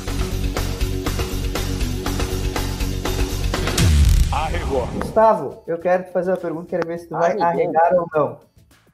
Arregou. 4.33 4.87
Gustavo, 5.01 5.63
eu 5.67 5.79
quero 5.79 6.05
te 6.05 6.13
fazer 6.13 6.31
uma 6.31 6.37
pergunta, 6.37 6.69
quero 6.69 6.87
ver 6.87 6.99
se 6.99 7.09
tu 7.09 7.15
vai 7.15 7.31
Arregou. 7.41 7.45
arregar 7.47 7.93
ou 7.95 8.09
não. 8.15 8.41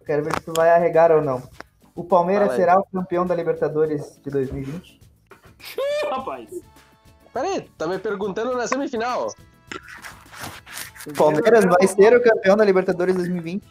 Quero 0.07 0.25
ver 0.25 0.33
se 0.35 0.40
tu 0.45 0.52
vai 0.57 0.71
arregar 0.71 1.12
ou 1.12 1.23
não. 1.23 1.42
O 1.95 2.04
Palmeiras 2.04 2.49
Fala 2.49 2.52
aí. 2.54 2.61
será 2.61 2.78
o 2.81 2.85
campeão 2.85 3.26
da 3.26 3.35
Libertadores 3.35 4.19
de 4.25 4.31
2020? 4.31 5.00
Rapaz. 6.11 6.49
Pera 7.33 7.47
aí, 7.49 7.61
tá 7.78 7.87
me 7.87 7.99
perguntando 7.99 8.57
na 8.57 8.66
semifinal. 8.66 9.28
O 11.06 11.12
Palmeiras 11.14 11.64
vai 11.64 11.87
ser 11.87 12.16
o 12.16 12.23
campeão 12.23 12.56
da 12.56 12.64
Libertadores 12.64 13.14
2020? 13.16 13.64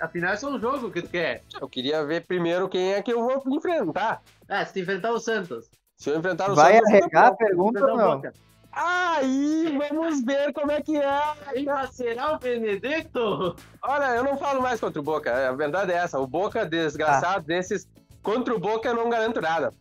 Afinal, 0.00 0.32
é 0.32 0.36
só 0.36 0.50
um 0.50 0.60
jogo 0.60 0.90
que 0.90 1.02
tu 1.02 1.08
quer. 1.08 1.42
Eu 1.60 1.68
queria 1.68 2.04
ver 2.04 2.24
primeiro 2.26 2.68
quem 2.68 2.92
é 2.92 3.02
que 3.02 3.12
eu 3.12 3.24
vou 3.24 3.42
enfrentar. 3.56 4.22
Ah, 4.48 4.64
se 4.64 4.72
tu 4.72 4.78
enfrentar 4.80 5.10
o 5.12 5.18
Santos. 5.18 5.68
Se 5.96 6.10
eu 6.10 6.18
enfrentar 6.18 6.50
o 6.50 6.54
Vai 6.54 6.74
Santos, 6.74 6.90
arregar 6.90 7.26
a 7.26 7.34
pergunta 7.34 7.84
ou 7.84 7.96
não? 7.96 8.16
Boca. 8.16 8.32
Aí, 8.70 9.78
vamos 9.78 10.22
ver 10.22 10.52
como 10.52 10.70
é 10.70 10.82
que 10.82 10.96
é. 10.96 11.22
Ainda 11.46 11.86
será 11.86 12.34
o 12.34 12.38
Benedetto? 12.38 13.56
Olha, 13.82 14.14
eu 14.14 14.22
não 14.22 14.36
falo 14.36 14.60
mais 14.60 14.78
contra 14.78 15.00
o 15.00 15.04
Boca. 15.04 15.48
A 15.48 15.52
verdade 15.52 15.92
é 15.92 15.96
essa. 15.96 16.20
O 16.20 16.26
Boca, 16.26 16.66
desgraçado 16.66 17.46
desses. 17.46 17.88
Contra 18.22 18.54
o 18.54 18.60
Boca 18.60 18.88
eu 18.88 18.94
não 18.94 19.08
garanto 19.08 19.40
nada. 19.40 19.72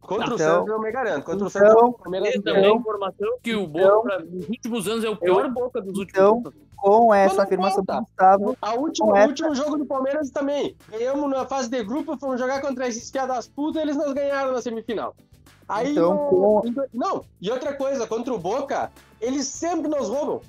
Contra 0.00 0.30
o 0.30 0.34
Então- 0.34 0.38
Santos 0.38 0.68
eu 0.68 0.80
me 0.80 0.90
garanto. 0.90 1.24
Contra 1.24 1.44
o 1.44 1.48
então- 1.48 1.50
Santos, 1.50 1.82
o 1.82 1.92
Palmeiras 1.92 2.30
Tem 2.30 2.38
não. 2.38 2.52
também 2.52 2.72
a 2.72 2.74
informação 2.74 3.28
que 3.42 3.54
o 3.54 3.66
Boca, 3.66 4.18
nos 4.20 4.48
últimos 4.48 4.88
anos, 4.88 5.04
é 5.04 5.08
o 5.08 5.16
pior 5.16 5.48
Boca 5.50 5.80
dos 5.80 5.98
últimos 5.98 6.08
então- 6.10 6.38
anos. 6.38 6.54
Com 6.76 7.12
essa 7.14 7.36
não 7.36 7.44
afirmação 7.44 7.82
do 7.82 7.86
conta. 7.92 8.00
Gustavo, 8.00 8.56
A 8.62 8.74
última, 8.74 9.12
o 9.12 9.16
essa- 9.16 9.28
último 9.28 9.54
jogo 9.54 9.76
do 9.76 9.84
Palmeiras 9.84 10.30
também. 10.30 10.74
Ganhamos 10.88 11.28
na 11.30 11.44
fase 11.46 11.68
de 11.68 11.84
grupo, 11.84 12.16
fomos 12.18 12.40
jogar 12.40 12.62
contra 12.62 12.88
esses 12.88 13.10
piadas 13.10 13.36
das 13.36 13.46
putas, 13.48 13.82
eles 13.82 13.96
nos 13.96 14.14
ganharam 14.14 14.50
na 14.52 14.62
semifinal. 14.62 15.14
Aí 15.68 15.92
Então, 15.92 16.14
no- 16.14 16.62
com- 16.62 16.62
Não, 16.94 17.22
e 17.40 17.50
outra 17.50 17.74
coisa, 17.74 18.06
contra 18.06 18.32
o 18.32 18.38
Boca, 18.38 18.90
eles 19.20 19.46
sempre 19.46 19.88
nos 19.88 20.08
roubam. 20.08 20.40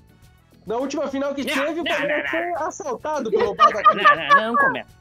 Na 0.66 0.78
última 0.78 1.08
final 1.10 1.34
que 1.36 1.44
Não, 1.44 1.54
teve, 1.54 1.82
o 1.82 1.84
não, 1.84 1.92
Palmeiras 1.92 2.24
não, 2.24 2.30
foi 2.32 2.68
assaltado 2.68 3.30
pelo 3.30 3.54
Boca. 3.54 3.82
Não, 3.94 4.38
não, 4.42 4.48
não 4.54 4.56
começa. 4.56 5.01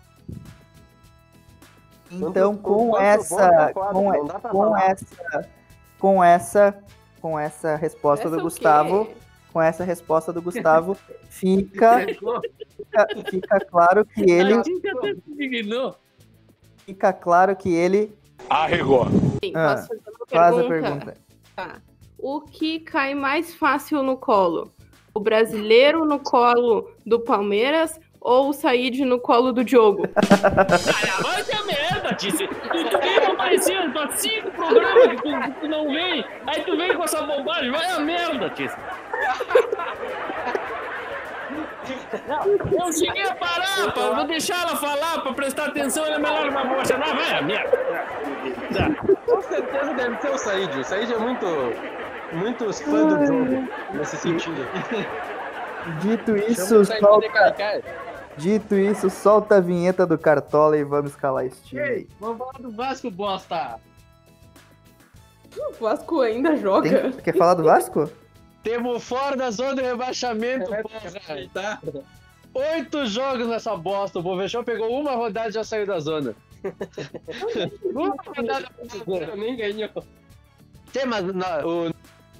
Então 2.10 2.56
com 2.56 2.98
essa, 2.98 3.44
é 3.44 3.72
com, 3.72 3.80
com 3.82 4.40
falar. 4.40 4.84
essa, 4.90 5.48
com 5.98 6.24
essa, 6.24 6.84
com 7.20 7.38
essa 7.38 7.76
resposta 7.76 8.26
Essa 8.26 8.36
do 8.36 8.42
Gustavo, 8.42 9.08
com 9.52 9.60
essa 9.60 9.84
resposta 9.84 10.32
do 10.32 10.40
Gustavo, 10.42 10.96
fica, 11.28 12.06
fica, 12.06 13.06
fica 13.30 13.60
claro 13.60 14.04
que 14.04 14.30
ele, 14.30 14.54
A 14.54 14.62
gente 14.62 14.88
até 14.88 15.14
se 15.14 15.22
indignou. 15.28 15.94
fica 16.86 17.12
claro 17.12 17.54
que 17.56 17.72
ele 17.74 18.12
Arregou. 18.48 19.06
Sim, 19.44 19.52
Ah, 19.54 19.86
faz 20.28 20.58
a 20.58 20.64
pergunta? 20.64 20.68
pergunta. 20.68 21.14
Tá. 21.54 21.76
O 22.18 22.40
que 22.40 22.80
cai 22.80 23.14
mais 23.14 23.54
fácil 23.54 24.02
no 24.02 24.16
colo? 24.16 24.72
O 25.14 25.20
brasileiro 25.20 26.04
no 26.04 26.18
colo 26.18 26.90
do 27.04 27.20
Palmeiras 27.20 28.00
ou 28.20 28.48
o 28.48 28.52
Said 28.52 29.04
no 29.04 29.18
colo 29.20 29.52
do 29.52 29.62
Diogo? 29.64 30.04
Cara, 30.16 31.16
Tícia. 32.14 32.48
Tu, 32.48 32.84
tu 32.84 32.98
vem 32.98 33.26
aparecendo, 33.26 33.92
tá 33.92 34.08
cinco 34.12 34.50
programas 34.50 35.08
que 35.08 35.16
tu, 35.16 35.40
que 35.40 35.50
tu 35.60 35.68
não 35.68 35.92
vem. 35.92 36.24
Aí 36.46 36.62
tu 36.62 36.76
vem 36.76 36.94
com 36.94 37.04
essa 37.04 37.22
bobagem, 37.22 37.70
vai 37.70 37.86
a 37.86 38.00
merda, 38.00 38.50
Tícia. 38.50 38.78
Não, 42.28 42.86
eu 42.86 42.92
cheguei 42.92 43.22
a 43.22 43.34
parar, 43.34 43.92
pá, 43.92 44.10
vou 44.10 44.26
deixar 44.26 44.62
ela 44.62 44.76
falar 44.76 45.20
pra 45.22 45.32
prestar 45.32 45.66
atenção, 45.66 46.04
ela 46.04 46.16
é 46.16 46.18
melhor 46.18 46.48
uma 46.48 46.64
moça. 46.64 46.96
Não, 46.96 47.16
vai 47.16 47.38
a 47.38 47.42
merda. 47.42 47.78
Tá. 48.72 49.14
Com 49.26 49.42
certeza 49.42 49.94
deve 49.94 50.20
ser 50.20 50.30
o 50.30 50.38
Said. 50.38 50.78
O 50.78 50.84
Said 50.84 51.12
é 51.12 51.18
muito, 51.18 51.46
muito 52.32 52.72
fã 52.72 53.06
do 53.06 53.26
jogo, 53.26 53.68
nesse 53.92 54.16
sentido. 54.16 54.66
Dito 56.00 56.36
Chama 56.36 56.50
isso, 56.50 56.80
o 56.80 56.84
Dito 58.40 58.74
isso, 58.74 59.10
solta 59.10 59.56
a 59.56 59.60
vinheta 59.60 60.06
do 60.06 60.16
Cartola 60.18 60.76
e 60.76 60.84
vamos 60.84 61.10
escalar 61.10 61.44
esse 61.44 61.62
time. 61.62 61.82
Ei, 61.82 62.08
vamos 62.18 62.38
falar 62.38 62.52
do 62.58 62.70
Vasco, 62.70 63.10
bosta. 63.10 63.78
O 65.58 65.72
Vasco 65.80 66.20
ainda 66.20 66.56
joga. 66.56 66.88
Tem, 67.10 67.12
quer 67.12 67.36
falar 67.36 67.54
do 67.54 67.64
Vasco? 67.64 68.10
Temos 68.62 69.02
fora 69.04 69.36
da 69.36 69.50
zona 69.50 69.74
de 69.74 69.82
rebaixamento, 69.82 70.66
porra. 70.66 71.48
Tá? 71.52 71.80
Oito 72.54 73.06
jogos 73.06 73.46
nessa 73.48 73.76
bosta. 73.76 74.18
O 74.18 74.22
Bovechão 74.22 74.62
pegou 74.64 74.88
uma 75.00 75.12
rodada 75.12 75.48
e 75.48 75.52
já 75.52 75.64
saiu 75.64 75.86
da 75.86 75.98
zona. 76.00 76.34
uma 77.94 78.14
rodada 78.36 78.68
Nem 79.36 79.56
ganhou. 79.56 79.90
Sim, 80.92 81.06
mas 81.06 81.24
na- 81.34 81.66
o- 81.66 81.92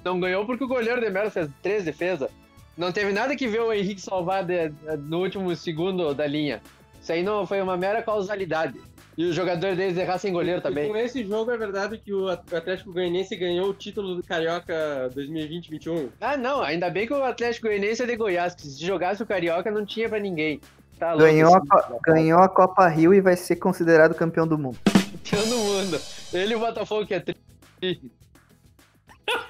não 0.03 0.19
ganhou 0.19 0.45
porque 0.45 0.63
o 0.63 0.67
goleiro 0.67 1.01
de 1.01 1.09
Melo 1.09 1.31
fez 1.31 1.49
três 1.61 1.85
defesas. 1.85 2.29
Não 2.77 2.91
teve 2.91 3.11
nada 3.11 3.35
que 3.35 3.47
ver 3.47 3.61
o 3.61 3.73
Henrique 3.73 4.01
salvar 4.01 4.43
de- 4.45 4.71
no 5.07 5.19
último 5.21 5.55
segundo 5.55 6.13
da 6.13 6.25
linha. 6.25 6.61
Isso 7.01 7.11
aí 7.11 7.23
não 7.23 7.45
foi 7.45 7.61
uma 7.61 7.75
mera 7.77 8.01
causalidade. 8.01 8.79
E 9.17 9.25
o 9.25 9.33
jogador 9.33 9.75
deles 9.75 9.97
errar 9.97 10.17
sem 10.17 10.31
goleiro 10.31 10.61
também. 10.61 10.87
Com 10.89 10.95
esse 10.95 11.23
jogo 11.25 11.51
é 11.51 11.57
verdade 11.57 11.97
que 11.97 12.13
o 12.13 12.29
Atlético 12.29 12.93
Goianiense 12.93 13.35
ganhou 13.35 13.69
o 13.69 13.73
título 13.73 14.15
do 14.15 14.23
Carioca 14.23 15.09
2020-21. 15.13 16.09
Ah, 16.21 16.37
não. 16.37 16.61
Ainda 16.61 16.89
bem 16.89 17.05
que 17.05 17.13
o 17.13 17.21
Atlético 17.23 17.67
Goianiense 17.67 18.03
é 18.03 18.05
de 18.05 18.15
Goiás, 18.15 18.55
que 18.55 18.61
se 18.61 18.83
jogasse 18.85 19.21
o 19.21 19.25
Carioca 19.25 19.69
não 19.69 19.85
tinha 19.85 20.07
pra 20.07 20.17
ninguém. 20.19 20.61
Tá 20.97 21.13
louco. 21.13 21.25
Ganhou 21.25 21.55
a, 21.55 21.61
ganhou 22.05 22.39
a 22.39 22.47
Copa 22.47 22.87
Rio 22.87 23.13
e 23.13 23.19
vai 23.19 23.35
ser 23.35 23.57
considerado 23.57 24.15
campeão 24.15 24.47
do 24.47 24.57
mundo. 24.57 24.77
campeão 24.85 25.49
do 25.49 25.57
mundo. 25.57 25.99
Ele 26.31 26.53
e 26.53 26.55
o 26.55 26.59
Botafogo 26.59 27.05
que 27.05 27.13
é 27.15 27.19
tri. 27.19 27.35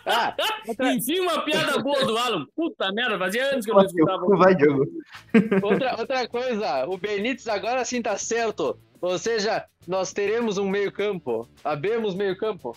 Ah, 0.06 0.36
outra, 0.68 0.94
Enfim, 0.94 1.20
uma 1.20 1.42
piada 1.44 1.80
boa 1.80 2.06
do 2.06 2.18
Alan. 2.18 2.46
Puta 2.56 2.92
merda, 2.92 3.18
fazia 3.18 3.52
anos 3.52 3.66
que 3.66 3.72
eu 3.72 3.76
não 3.76 3.86
escutava. 3.86 4.26
Vai, 4.38 4.56
Diogo. 4.56 4.86
outra, 5.64 5.96
outra 6.00 6.28
coisa, 6.28 6.86
o 6.88 6.98
Benítez 6.98 7.48
agora 7.48 7.84
sim 7.86 8.02
tá 8.02 8.18
certo. 8.18 8.78
Ou 9.02 9.18
seja, 9.18 9.66
nós 9.88 10.14
teremos 10.14 10.58
um 10.58 10.70
meio-campo. 10.70 11.48
Abemos 11.64 12.14
meio-campo. 12.14 12.76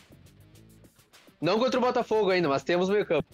Não 1.40 1.58
contra 1.58 1.78
o 1.78 1.82
Botafogo 1.82 2.30
ainda, 2.30 2.48
mas 2.48 2.62
temos 2.64 2.88
meio-campo. 2.88 3.28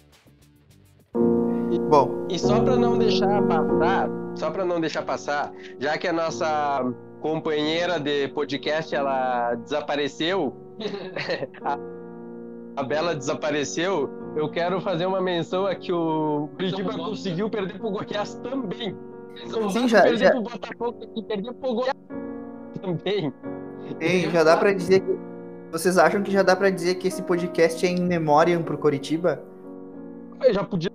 Bom, 1.88 2.26
E 2.30 2.38
só 2.38 2.60
pra 2.60 2.76
não 2.76 2.98
deixar 2.98 3.42
passar, 3.46 4.08
só 4.36 4.50
pra 4.50 4.64
não 4.64 4.80
deixar 4.80 5.02
passar, 5.02 5.52
já 5.78 5.98
que 5.98 6.06
a 6.06 6.12
nossa 6.12 6.84
companheira 7.20 7.98
de 7.98 8.28
podcast 8.28 8.94
ela 8.94 9.54
desapareceu, 9.56 10.56
a, 12.80 12.82
Bela 12.82 13.14
desapareceu, 13.14 14.10
eu 14.36 14.48
quero 14.50 14.80
fazer 14.80 15.06
uma 15.06 15.20
menção 15.20 15.66
a 15.66 15.74
que 15.74 15.92
o 15.92 16.48
Curitiba 16.56 16.92
conseguiu 16.96 17.48
perder 17.50 17.78
pro 17.78 17.90
Goiás 17.90 18.34
também. 18.36 18.96
Sim, 19.70 19.88
já- 19.88 20.02
perder 20.02 20.18
já- 20.18 20.30
pro 20.32 20.42
Botafogo 20.42 20.98
e 21.16 21.22
perder 21.22 21.52
pro 21.54 21.74
Goiás 21.74 21.94
também. 22.82 23.32
Ei, 24.00 24.30
já 24.30 24.44
dá 24.44 24.56
pra 24.56 24.72
dizer 24.72 25.00
que. 25.00 25.18
Vocês 25.72 25.96
acham 25.98 26.22
que 26.22 26.30
já 26.32 26.42
dá 26.42 26.56
pra 26.56 26.68
dizer 26.70 26.96
que 26.96 27.06
esse 27.08 27.22
podcast 27.22 27.86
é 27.86 27.90
in 27.90 28.00
memoriam 28.06 28.62
pro 28.62 28.76
Coritiba? 28.76 29.40
Eu 30.42 30.52
já 30.52 30.64
podia 30.64 30.90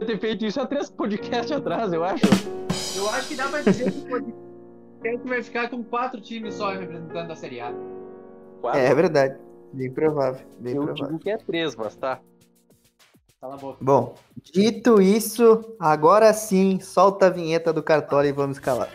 ter 0.00 0.18
feito 0.18 0.44
isso 0.44 0.60
há 0.60 0.66
três 0.66 0.90
podcasts 0.90 1.50
atrás, 1.52 1.92
eu 1.92 2.04
acho. 2.04 2.26
Eu 2.96 3.08
acho 3.10 3.28
que 3.28 3.36
dá 3.36 3.48
pra 3.48 3.62
dizer 3.62 3.90
que 3.90 3.98
o 3.98 4.02
podcast 4.02 5.28
vai 5.28 5.42
ficar 5.42 5.70
com 5.70 5.82
quatro 5.82 6.20
times 6.20 6.54
só 6.54 6.72
representando 6.72 7.30
a 7.30 7.34
Série 7.36 7.60
A. 7.60 7.72
Quatro. 8.60 8.80
É, 8.80 8.94
verdade. 8.94 9.36
Bem 9.72 9.90
provável. 9.92 10.46
Bem 10.58 10.74
eu 10.74 10.84
provável. 10.84 11.06
digo 11.06 11.18
que 11.18 11.30
é 11.30 11.36
três, 11.36 11.76
mas 11.76 11.94
tá. 11.96 12.20
Cala 13.40 13.54
a 13.54 13.58
boca. 13.58 13.78
Bom, 13.80 14.14
dito 14.52 15.00
isso, 15.00 15.76
agora 15.78 16.32
sim, 16.32 16.80
solta 16.80 17.26
a 17.26 17.30
vinheta 17.30 17.72
do 17.72 17.82
Cartola 17.82 18.26
e 18.26 18.32
vamos 18.32 18.56
escalar. 18.56 18.88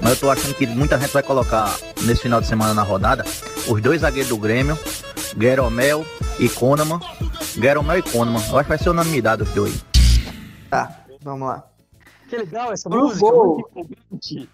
Mas 0.00 0.12
eu 0.14 0.20
tô 0.20 0.30
achando 0.30 0.54
que 0.54 0.66
muita 0.66 0.98
gente 0.98 1.12
vai 1.12 1.22
colocar 1.22 1.76
nesse 2.04 2.22
final 2.22 2.40
de 2.40 2.46
semana 2.46 2.74
na 2.74 2.82
rodada 2.82 3.24
os 3.68 3.80
dois 3.80 4.00
zagueiros 4.00 4.30
do 4.30 4.36
Grêmio, 4.38 4.76
Gueromel 5.36 6.04
e 6.38 6.48
Konaman. 6.48 6.98
Gueromel 7.56 7.98
e 7.98 8.02
Konaman. 8.02 8.40
Eu 8.50 8.56
acho 8.58 8.62
que 8.64 8.68
vai 8.68 8.78
ser 8.78 8.90
unanimidade 8.90 9.42
os 9.42 9.50
dois. 9.50 9.84
Tá, 10.70 11.04
vamos 11.22 11.46
lá. 11.48 11.64
Que 12.28 12.38
legal 12.38 12.72
essa 12.72 12.88
Pro 12.88 13.02
música, 13.02 13.20
gol. 13.20 13.54
muito 13.54 13.68
empolgante. 13.68 14.50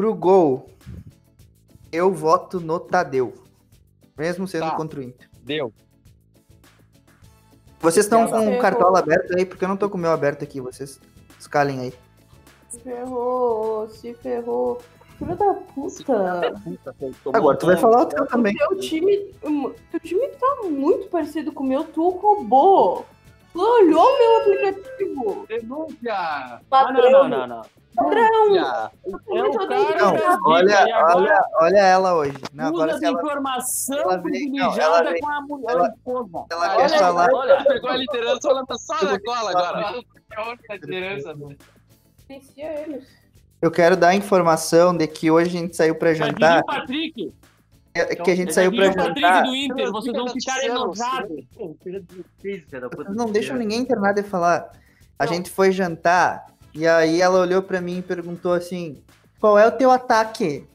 Pro 0.00 0.14
gol, 0.14 0.70
eu 1.92 2.10
voto 2.10 2.58
no 2.58 2.80
Tadeu. 2.80 3.34
Mesmo 4.16 4.48
sendo 4.48 4.70
Tá. 4.70 4.74
contra 4.74 4.98
o 4.98 5.02
Inter. 5.02 5.28
Deu. 5.42 5.74
Vocês 7.80 8.06
estão 8.06 8.26
com 8.26 8.56
o. 8.56 8.58
Cartola 8.58 9.00
aberto 9.00 9.36
aí? 9.36 9.44
Porque 9.44 9.62
eu 9.62 9.68
não 9.68 9.76
tô 9.76 9.90
com 9.90 9.98
o 9.98 10.00
meu 10.00 10.10
aberto 10.10 10.42
aqui. 10.42 10.58
Vocês 10.58 10.98
escalem 11.38 11.80
aí. 11.80 11.94
Se 12.70 12.80
ferrou, 12.80 13.90
se 13.90 14.14
ferrou. 14.14 14.80
Filho 15.18 15.36
da 15.36 15.52
puta. 15.52 16.56
Agora 17.34 17.58
tu 17.58 17.66
vai 17.66 17.76
falar 17.76 18.04
o 18.04 18.06
teu 18.06 18.26
também. 18.26 18.56
Teu 18.56 18.78
time, 18.78 19.34
hum, 19.44 19.70
teu 19.90 20.00
time 20.00 20.28
tá 20.28 20.62
muito 20.62 21.08
parecido 21.08 21.52
com 21.52 21.62
o 21.62 21.66
meu, 21.66 21.84
tu 21.84 22.08
roubou. 22.08 23.04
Tu 23.52 23.60
olhou 23.60 24.18
meu 24.18 24.36
aplicativo. 24.40 25.46
Denúncia! 25.48 26.14
Ah, 26.14 26.60
Ladrão. 26.70 27.10
não, 27.10 27.28
não, 27.28 27.38
não, 27.38 27.46
não. 27.48 27.62
Ladrão. 27.98 28.54
Já. 28.54 28.90
É 29.04 29.42
o 29.42 29.52
cara 29.58 29.96
Não, 29.98 30.14
olha, 30.46 30.86
olha, 31.16 31.42
olha 31.60 31.78
ela 31.78 32.14
hoje. 32.14 32.38
Não, 32.54 32.66
agora 32.66 32.98
de 32.98 33.04
ela, 33.04 33.18
informação 33.20 33.98
ela 33.98 34.16
vem- 34.18 34.22
privilegiada 34.22 34.78
não, 34.78 34.96
ela 35.00 35.10
vem- 35.10 35.20
com 35.20 35.28
a 35.28 35.40
mulher 35.42 35.70
ela- 35.72 35.88
esposa. 35.88 36.44
ela 36.50 36.76
Olha, 36.76 36.88
quer 36.88 36.98
falar. 36.98 37.28
Olha, 37.32 37.64
Pegou 37.64 37.90
a 37.90 37.96
liderança, 37.96 38.48
ela 38.48 38.64
tá 38.66 38.74
só 38.76 39.04
na 39.04 39.20
cola 39.20 39.50
agora. 39.50 39.92
Né? 39.92 40.02
Eu 43.60 43.70
quero 43.70 43.96
dar 43.96 44.08
a 44.08 44.14
informação 44.14 44.96
de 44.96 45.06
que 45.06 45.30
hoje 45.30 45.48
a 45.48 45.60
gente 45.60 45.76
saiu 45.76 45.94
pra 45.94 46.14
jantar. 46.14 46.62
Patrick. 46.64 47.32
Que 47.92 48.16
que 48.16 48.30
a 48.30 48.36
gente 48.36 48.48
já 48.48 48.54
saiu 48.54 48.72
pra 48.72 48.92
jantar. 48.92 49.42
do 49.42 49.56
Inter, 49.56 49.90
vocês 49.90 50.16
vão 50.16 50.28
ficar 50.28 50.64
enojados. 50.64 51.44
Não 53.14 53.30
deixam 53.30 53.56
ninguém 53.56 53.84
terminar 53.84 54.12
de 54.12 54.22
falar. 54.22 54.70
A 55.18 55.26
gente 55.26 55.50
foi 55.50 55.72
jantar 55.72 56.46
e 56.72 56.86
aí 56.86 57.20
ela 57.20 57.40
olhou 57.40 57.62
pra 57.62 57.80
mim 57.80 57.98
e 57.98 58.02
perguntou 58.02 58.52
assim: 58.52 59.02
qual 59.40 59.58
é 59.58 59.66
o 59.66 59.72
teu 59.72 59.90
ataque? 59.90 60.66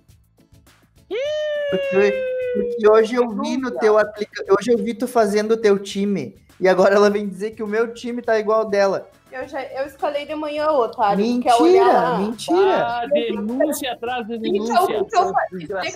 Porque, 1.69 2.23
porque 2.53 2.89
hoje 2.89 3.15
eu 3.15 3.29
vi 3.29 3.57
no 3.57 3.71
teu 3.71 3.97
aplica... 3.97 4.43
Hoje 4.53 4.71
eu 4.71 4.77
vi 4.77 4.93
tu 4.93 5.07
fazendo 5.07 5.53
o 5.53 5.57
teu 5.57 5.79
time. 5.79 6.35
E 6.59 6.67
agora 6.67 6.95
ela 6.95 7.09
vem 7.09 7.27
dizer 7.27 7.51
que 7.51 7.63
o 7.63 7.67
meu 7.67 7.93
time 7.93 8.21
tá 8.21 8.39
igual 8.39 8.61
ao 8.61 8.69
dela. 8.69 9.09
Eu, 9.35 9.45
já, 9.49 9.61
eu 9.63 9.85
escalei 9.85 10.25
de 10.25 10.33
manhã, 10.33 10.69
otário. 10.71 11.21
tu 11.25 11.41
quer 11.41 11.55
olhar 11.55 12.19
Mentira, 12.21 12.55
mentira. 12.55 12.87
Ah, 12.87 13.05
denúncia 13.05 13.91
atrás 13.91 14.25
de 14.27 14.35
Então, 14.35 14.87
denúncia. 14.87 15.01
o 15.01 15.05
que 15.05 15.15
eu 15.15 15.27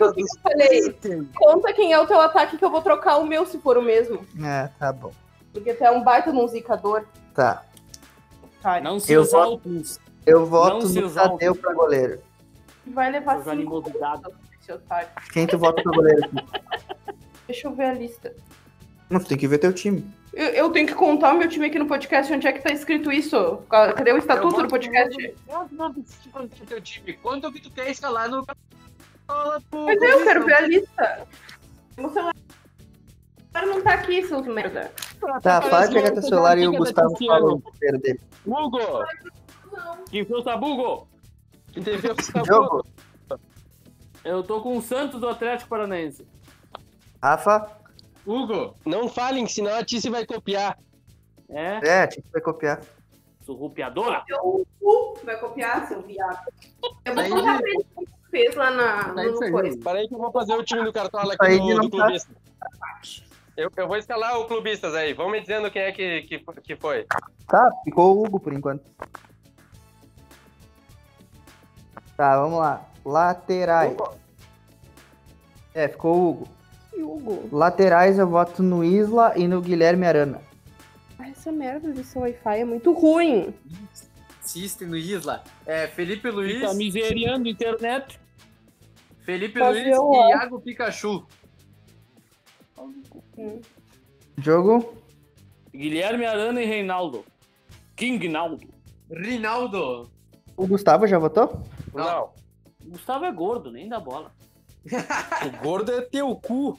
o 0.10 0.14
que 0.14 0.22
eu 0.22 0.26
falei. 0.44 1.26
Conta 1.38 1.72
quem 1.74 1.94
é 1.94 2.00
o 2.00 2.06
teu 2.06 2.20
ataque 2.20 2.58
que 2.58 2.66
eu 2.66 2.70
vou 2.70 2.82
trocar 2.82 3.16
o 3.18 3.26
meu 3.26 3.46
se 3.46 3.58
for 3.60 3.78
o 3.78 3.82
mesmo. 3.82 4.26
É, 4.44 4.68
tá 4.78 4.92
bom. 4.92 5.14
Porque 5.54 5.74
tu 5.74 5.82
é 5.86 5.90
um 5.90 6.04
baita 6.04 6.34
num 6.34 6.46
zicador. 6.50 7.06
Tá. 7.34 7.64
Otário. 8.60 8.84
Não 8.84 9.00
se 9.00 9.14
Eu 9.14 9.22
exaltes. 9.22 10.02
Eu 10.26 10.40
Não 10.42 10.46
voto 10.46 10.90
no. 10.90 11.10
Tadeu 11.14 11.56
pra 11.56 11.74
goleiro. 11.74 12.20
Vai 12.88 13.10
levar 13.10 13.42
cinco 13.42 13.82
otário. 14.70 15.08
Quem 15.32 15.48
tu 15.48 15.58
vota 15.58 15.82
pra 15.82 15.94
goleiro 15.94 16.26
aqui? 16.26 17.16
Deixa 17.48 17.70
eu 17.70 17.74
ver 17.74 17.86
a 17.86 17.94
lista. 17.94 18.36
Não, 19.10 19.18
tu 19.22 19.28
tem 19.28 19.38
que 19.38 19.48
ver 19.48 19.60
teu 19.60 19.72
time. 19.72 20.06
Eu, 20.34 20.48
eu 20.48 20.70
tenho 20.72 20.88
que 20.88 20.94
contar 20.94 21.34
o 21.34 21.38
meu 21.38 21.50
time 21.50 21.66
aqui 21.66 21.80
no 21.80 21.88
podcast. 21.88 22.32
Onde 22.32 22.48
é 22.48 22.54
que 22.54 22.62
tá 22.62 22.72
escrito 22.72 23.12
isso? 23.12 23.58
Cadê 23.70 24.14
o 24.14 24.18
estatuto 24.18 24.62
do 24.62 24.68
podcast? 24.68 25.36
Eu 25.48 25.68
não 25.72 25.94
preciso 25.94 26.30
do 26.30 26.66
teu 26.66 26.82
time. 26.82 27.14
Quanto 27.14 27.52
que 27.52 27.62
tu 27.62 27.72
quer 27.72 27.90
escalar 27.90 28.30
no 28.30 28.46
Mas 28.48 30.02
eu 30.02 30.24
quero 30.24 30.46
ver 30.46 30.54
a 30.54 30.62
lista. 30.62 31.28
Meu 31.98 32.10
celular 32.10 32.34
não 33.54 33.82
tá 33.82 33.94
aqui, 33.94 34.26
seus 34.26 34.46
merda. 34.48 34.92
Tá, 35.42 35.62
para 35.62 35.88
de 35.88 35.96
pegar 35.96 36.12
teu 36.12 36.22
celular 36.22 36.58
e 36.58 36.68
o 36.68 36.72
Gustavo 36.72 37.18
falou 37.18 37.60
que 37.60 37.78
perder. 37.80 38.20
Hugo! 38.46 38.80
Quem 40.10 40.26
foi 40.26 40.40
o 40.40 40.44
Sabugo? 40.44 41.08
Quem 41.74 41.84
teve 41.84 42.08
o 42.08 42.46
Jogo, 42.46 42.86
Eu 44.24 44.44
tô 44.44 44.62
com 44.62 44.78
o 44.78 44.82
Santos 44.82 45.20
do 45.20 45.30
Atlético 45.30 45.70
Paranaense. 45.70 46.28
Rafa, 47.22 47.79
Hugo, 48.26 48.76
Não 48.86 49.08
falem, 49.10 49.48
senão 49.48 49.74
a 49.76 49.84
Tice 49.84 50.10
vai 50.10 50.26
copiar. 50.26 50.78
É, 51.50 52.04
é, 52.04 52.08
tinha 52.08 52.22
que 52.22 52.32
vai 52.32 52.42
copiar. 52.42 52.80
surrupiadora. 53.44 54.24
O 54.44 54.64
cu 54.80 55.20
vai 55.24 55.40
copiar, 55.40 55.88
seu 55.88 56.02
viado. 56.04 56.38
Eu 57.06 57.14
vou 57.16 57.24
Aí- 57.24 57.30
contar 57.30 57.60
pra 57.60 57.70
ele 57.70 57.86
o 57.96 58.02
que 58.06 58.12
fez 58.30 58.56
lá 58.56 58.70
na, 58.70 59.24
isso 59.26 59.40
no 59.40 59.44
aí. 59.46 59.52
coisa. 59.52 59.80
Para 59.80 60.00
aí 60.00 60.08
que 60.08 60.14
eu 60.14 60.20
vou 60.20 60.32
fazer 60.32 60.54
o 60.54 60.64
time 60.64 60.84
do 60.84 60.94
Cartola 60.94 61.34
aqui 61.34 61.58
não 61.58 61.80
do 61.80 61.90
tá. 61.90 61.98
clubista. 62.04 62.32
Eu, 63.58 63.70
eu 63.76 63.88
vou 63.88 63.98
escalar 63.98 64.40
o 64.40 64.46
clubistas 64.46 64.94
aí. 64.94 65.14
Vão 65.14 65.30
me 65.30 65.42
dizendo 65.42 65.70
quem 65.72 65.82
é 65.82 65.92
que, 65.92 66.22
que, 66.24 66.40
que 66.62 66.76
foi. 66.76 67.06
Tá, 67.48 67.72
ficou 67.84 68.16
o 68.16 68.24
Hugo 68.24 68.40
por 68.40 68.54
enquanto. 68.54 68.84
Tá, 72.16 72.40
vamos 72.40 72.60
lá. 72.60 72.86
Laterais. 73.04 73.98
É, 75.74 75.88
ficou 75.88 76.16
o 76.16 76.30
Hugo. 76.30 76.48
E 77.00 77.04
Hugo? 77.04 77.48
Laterais 77.52 78.20
eu 78.20 78.28
voto 78.28 78.62
no 78.62 78.84
Isla 78.84 79.34
e 79.38 79.48
no 79.48 79.62
Guilherme 79.62 80.06
Arana. 80.06 80.42
Ah, 81.18 81.30
Essa 81.30 81.50
merda 81.52 81.92
desse 81.92 82.18
Wi-Fi 82.18 82.60
é 82.60 82.66
muito 82.66 82.92
ruim. 82.92 83.54
System 84.42 84.90
no 84.90 84.98
Isla. 84.98 85.44
É 85.66 85.88
Felipe 85.88 86.30
Luiz, 86.30 86.62
Tá 86.62 86.74
miseriando 86.74 87.48
internet. 87.48 88.20
Felipe 89.22 89.60
Fazer 89.60 89.84
Luiz 89.84 89.98
o 89.98 90.14
e 90.14 90.18
ó. 90.18 90.30
Iago 90.30 90.60
Pikachu. 90.60 91.26
Jogo? 94.38 94.94
Guilherme 95.74 96.26
Arana 96.26 96.62
e 96.62 96.66
Reinaldo. 96.66 97.24
King 97.96 98.28
Naldo. 98.28 98.68
Rinaldo. 99.12 100.10
O 100.58 100.68
Gustavo 100.68 101.08
já 101.08 101.18
votou? 101.18 101.64
Não. 101.94 102.32
Gustavo 102.86 103.26
é 103.26 103.32
gordo, 103.32 103.72
nem 103.72 103.88
dá 103.88 104.00
bola. 104.00 104.32
O 105.46 105.64
gordo 105.64 105.92
é 105.92 106.02
teu 106.02 106.36
cu. 106.36 106.78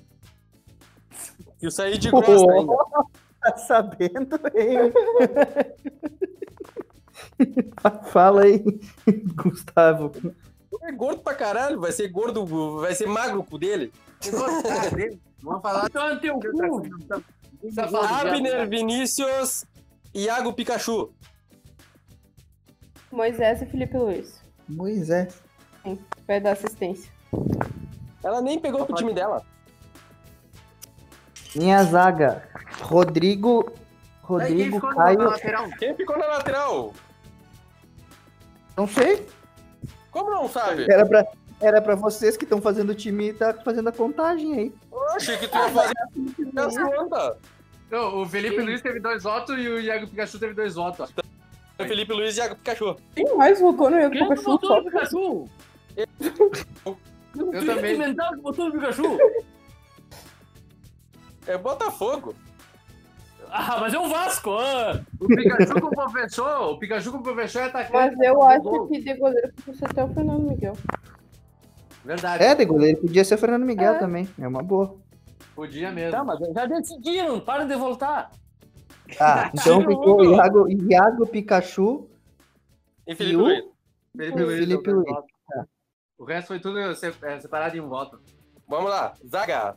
E 1.62 1.66
o 1.66 1.70
saí 1.70 1.98
de 1.98 2.10
gosta 2.10 2.32
ainda. 2.32 2.72
Tá 3.40 3.56
sabendo, 3.56 4.38
hein? 4.54 4.92
Fala 8.12 8.42
aí, 8.42 8.62
Gustavo. 9.34 10.12
É 10.82 10.92
gordo 10.92 11.22
pra 11.22 11.34
caralho, 11.34 11.80
vai 11.80 11.90
ser 11.90 12.08
gordo, 12.08 12.44
vai 12.76 12.94
ser 12.94 13.06
magro 13.06 13.40
o 13.40 13.44
cu 13.44 13.58
dele. 13.58 13.90
Vamos 15.42 15.62
falar 15.62 15.86
Então 15.86 16.06
é 16.06 16.16
teu 16.16 16.38
cu. 16.38 16.82
Abner, 17.96 18.68
Vinícius, 18.68 19.64
Iago 20.14 20.52
Pikachu. 20.52 21.10
Moisés 23.10 23.62
e 23.62 23.66
Felipe 23.66 23.96
Luiz. 23.96 24.42
Moisés. 24.68 25.42
Vai 26.26 26.40
dar 26.40 26.52
assistência. 26.52 27.10
Ela 28.22 28.42
nem 28.42 28.58
pegou 28.58 28.84
pro 28.84 28.94
time 28.94 29.14
dela. 29.14 29.42
Minha 31.54 31.82
zaga. 31.84 32.42
Rodrigo. 32.82 33.66
Aí, 33.70 33.74
quem 33.74 34.22
Rodrigo 34.22 34.74
ficou 34.76 34.90
na 34.90 34.94
Caio. 34.96 35.18
lateral? 35.22 35.68
Quem 35.78 35.94
ficou 35.96 36.18
na 36.18 36.26
lateral? 36.26 36.94
Não 38.76 38.86
sei. 38.86 39.26
Como 40.10 40.30
não 40.30 40.48
sabe? 40.48 40.86
Era 40.90 41.04
pra, 41.06 41.26
era 41.60 41.82
pra 41.82 41.94
vocês 41.96 42.36
que 42.36 42.44
estão 42.44 42.60
fazendo 42.60 42.90
o 42.90 42.94
time 42.94 43.28
e 43.30 43.32
tá 43.34 43.52
fazendo 43.54 43.88
a 43.88 43.92
contagem 43.92 44.54
aí. 44.54 44.74
Eu 44.92 45.08
achei 45.10 45.36
que 45.36 45.48
tu 45.48 45.56
ia 45.58 45.68
fazer 45.68 45.94
as 46.58 46.76
contas. 46.78 47.36
Não, 47.90 48.22
o 48.22 48.26
Felipe 48.28 48.60
Luiz 48.62 48.80
teve 48.80 49.00
dois 49.00 49.24
votos 49.24 49.58
e 49.58 49.68
o 49.68 49.80
Iago 49.80 50.06
Pikachu 50.06 50.38
teve 50.38 50.54
dois 50.54 50.76
votos. 50.76 51.12
Felipe 51.76 52.12
Luiz 52.12 52.36
e 52.36 52.40
Iago 52.40 52.54
Pikachu. 52.56 52.96
Quem 53.16 53.36
mais 53.36 53.60
votou 53.60 53.90
no 53.90 53.98
Iago 53.98 54.12
Quem 54.12 54.22
Pikachu? 54.28 54.44
botou 54.44 54.76
no 54.76 54.84
Pikachu? 54.84 55.44
Eu 57.34 57.66
também. 57.66 57.98
mental 57.98 58.30
que 58.34 58.40
botou 58.40 58.66
no 58.66 58.72
Pikachu. 58.72 59.18
É 61.46 61.56
Botafogo. 61.58 62.34
Ah, 63.52 63.78
mas 63.80 63.92
é 63.94 63.98
o 63.98 64.08
Vasco. 64.08 64.50
Ah. 64.58 65.00
O 65.18 65.26
Pikachu 65.26 65.80
com 65.80 65.86
o 65.88 65.90
professor, 65.90 66.70
o 66.70 66.78
Pikachu 66.78 67.10
com 67.12 67.18
o 67.18 67.22
professor 67.22 67.62
é 67.62 67.64
atacante. 67.64 67.92
Mas 68.16 68.20
eu 68.20 68.34
do 68.34 68.42
acho 68.42 68.62
gol. 68.62 68.88
que 68.88 69.00
de 69.00 69.14
goleiro 69.14 69.52
podia 69.54 69.74
ser 69.74 69.84
até 69.86 70.04
o 70.04 70.08
Fernando 70.14 70.48
Miguel. 70.48 70.76
Verdade. 72.04 72.44
É, 72.44 72.54
de 72.54 72.64
goleiro 72.64 73.00
podia 73.00 73.24
ser 73.24 73.34
o 73.34 73.38
Fernando 73.38 73.64
Miguel 73.64 73.94
É. 73.94 73.98
também. 73.98 74.28
É 74.40 74.46
uma 74.46 74.62
boa. 74.62 74.96
Podia 75.54 75.90
mesmo. 75.90 76.12
Tá, 76.12 76.22
mas 76.24 76.38
já 76.54 76.66
decidiram. 76.66 77.40
Para 77.40 77.64
de 77.64 77.74
voltar. 77.74 78.30
Tá, 79.18 79.50
então 79.54 79.80
ficou. 79.80 80.24
Iago, 80.24 80.68
Iago 80.68 81.26
Pikachu 81.26 82.08
E 83.06 83.12
e 83.12 83.16
Felipe 83.16 83.36
o 83.36 83.40
Luiz. 83.40 83.64
Felipe 84.16 84.42
o 84.42 84.46
Luiz, 84.46 84.58
Felipe 84.60 84.90
Luiz. 84.92 85.08
voto. 85.08 85.26
O 86.18 86.24
resto 86.24 86.48
foi 86.48 86.60
tudo 86.60 86.94
se- 86.94 87.12
é, 87.22 87.40
separado 87.40 87.76
em 87.76 87.80
um 87.80 87.88
voto. 87.88 88.20
Vamos 88.68 88.90
lá. 88.90 89.14
Zaga. 89.28 89.74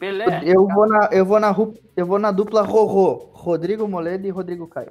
Pelé. 0.00 0.42
Eu 0.46 0.66
vou 0.66 0.88
na, 0.88 1.08
eu 1.12 1.26
vou 1.26 1.38
na, 1.38 1.54
eu 1.94 2.06
vou 2.06 2.18
na 2.18 2.32
dupla 2.32 2.62
Rorô. 2.62 3.28
Rodrigo 3.34 3.86
Moledo 3.86 4.26
e 4.26 4.30
Rodrigo 4.30 4.66
Caio. 4.66 4.90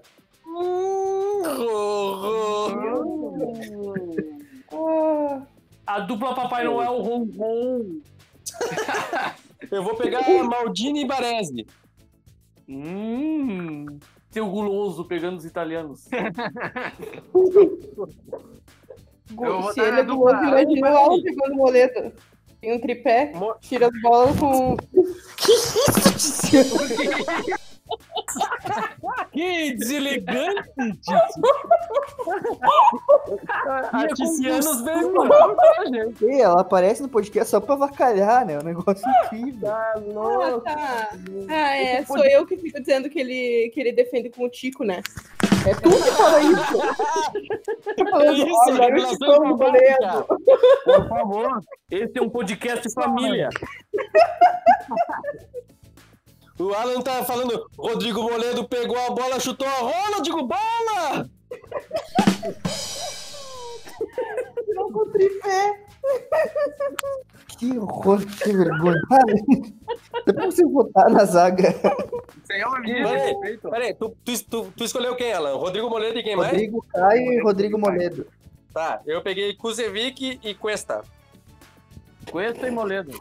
Ah, 4.71 5.41
A 5.87 5.99
dupla 6.01 6.35
Papai 6.35 6.63
Noel 6.63 7.01
Ron 7.01 7.27
Ron. 7.35 7.99
Eu 9.71 9.83
vou 9.83 9.95
pegar 9.95 10.21
Maldini 10.45 11.01
e 11.03 11.05
Baresi. 11.05 11.67
Hum. 12.67 13.85
Seu 14.31 14.47
guloso 14.47 15.05
pegando 15.05 15.37
os 15.37 15.45
italianos. 15.45 16.07
Eu 19.41 19.61
vou 19.61 19.73
se 19.73 19.81
ele 19.81 20.01
é 20.01 20.11
outro, 20.11 20.43
imagina 20.43 20.91
o 20.91 20.97
Alves 20.97 21.23
pegando 21.23 21.55
moleta. 21.55 22.13
Tem 22.61 22.73
um 22.73 22.79
tripé, 22.79 23.31
tira 23.61 23.87
as 23.87 24.01
bolas 24.01 24.39
com. 24.39 24.77
Que 29.31 29.73
deselegante, 29.73 30.69
A 33.91 34.07
Ticianos 34.07 34.81
veio 34.83 35.13
Ih, 36.21 36.41
ela 36.41 36.61
aparece 36.61 37.01
no 37.01 37.09
podcast 37.09 37.49
só 37.49 37.59
pra 37.59 37.75
avacalhar, 37.75 38.45
né? 38.45 38.53
É 38.53 38.59
um 38.59 38.63
negócio 38.63 39.07
incrível. 39.25 39.71
Ah, 39.71 39.93
tá. 40.63 41.09
Ah, 41.47 41.77
é. 41.77 42.05
Sou 42.05 42.23
eu 42.25 42.45
que 42.45 42.57
fico 42.57 42.79
dizendo 42.79 43.09
que 43.09 43.19
ele, 43.19 43.71
que 43.73 43.79
ele 43.79 43.91
defende 43.91 44.29
com 44.29 44.43
o 44.43 44.49
Tico, 44.49 44.83
né? 44.83 45.01
É 45.67 45.73
tu 45.75 45.89
que 45.89 46.11
fala 46.11 46.41
isso. 46.41 46.77
Falando, 48.09 48.47
isso, 48.47 48.69
olha, 48.69 48.89
eu 48.89 48.97
estou 49.11 49.57
goleiro. 49.57 50.25
Por 50.85 51.07
favor. 51.09 51.59
Esse 51.91 52.17
é 52.17 52.21
um 52.21 52.29
podcast 52.29 52.89
família. 52.93 53.49
O 56.59 56.73
Alan 56.73 56.99
tá 56.99 57.23
falando, 57.23 57.65
Rodrigo 57.77 58.21
Moledo 58.21 58.67
pegou 58.67 58.97
a 58.97 59.11
bola, 59.11 59.39
chutou 59.39 59.65
a 59.65 59.79
rola, 59.79 60.21
digo 60.21 60.45
bola! 60.45 61.25
Não 64.67 64.91
com 64.91 65.09
tripé. 65.09 65.85
Que 67.57 67.77
horror, 67.77 68.19
que 68.25 68.51
vergonha. 68.51 68.99
Pra 70.25 70.45
você 70.45 70.65
votar 70.65 71.09
na 71.09 71.23
zaga. 71.23 71.73
De 72.81 72.93
Peraí, 72.93 73.17
respeito. 73.31 73.69
peraí, 73.69 73.93
tu, 73.93 74.15
tu, 74.23 74.43
tu, 74.45 74.71
tu 74.75 74.83
escolheu 74.83 75.15
quem, 75.15 75.33
Alan? 75.33 75.55
Rodrigo 75.55 75.89
Moledo 75.89 76.19
e 76.19 76.23
quem 76.23 76.35
mais? 76.35 76.51
Rodrigo 76.51 76.85
Caio 76.93 77.33
e 77.33 77.41
Rodrigo 77.41 77.77
Moledo. 77.77 78.27
Tá, 78.73 79.01
eu 79.05 79.21
peguei 79.21 79.53
Kuzevic 79.55 80.39
e 80.43 80.53
Cuesta. 80.53 81.03
Cuesta 82.31 82.67
e 82.67 82.71
Moledo. 82.71 83.17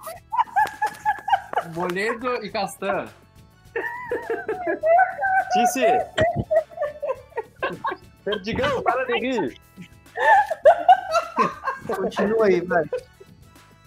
Moledo 1.74 2.44
e 2.44 2.50
Castan. 2.50 3.08
Tice! 5.52 5.86
Perdigão, 8.24 8.82
para 8.82 9.04
de 9.06 9.18
rir! 9.18 9.60
Continua 11.86 12.46
aí, 12.46 12.60
vai. 12.60 12.84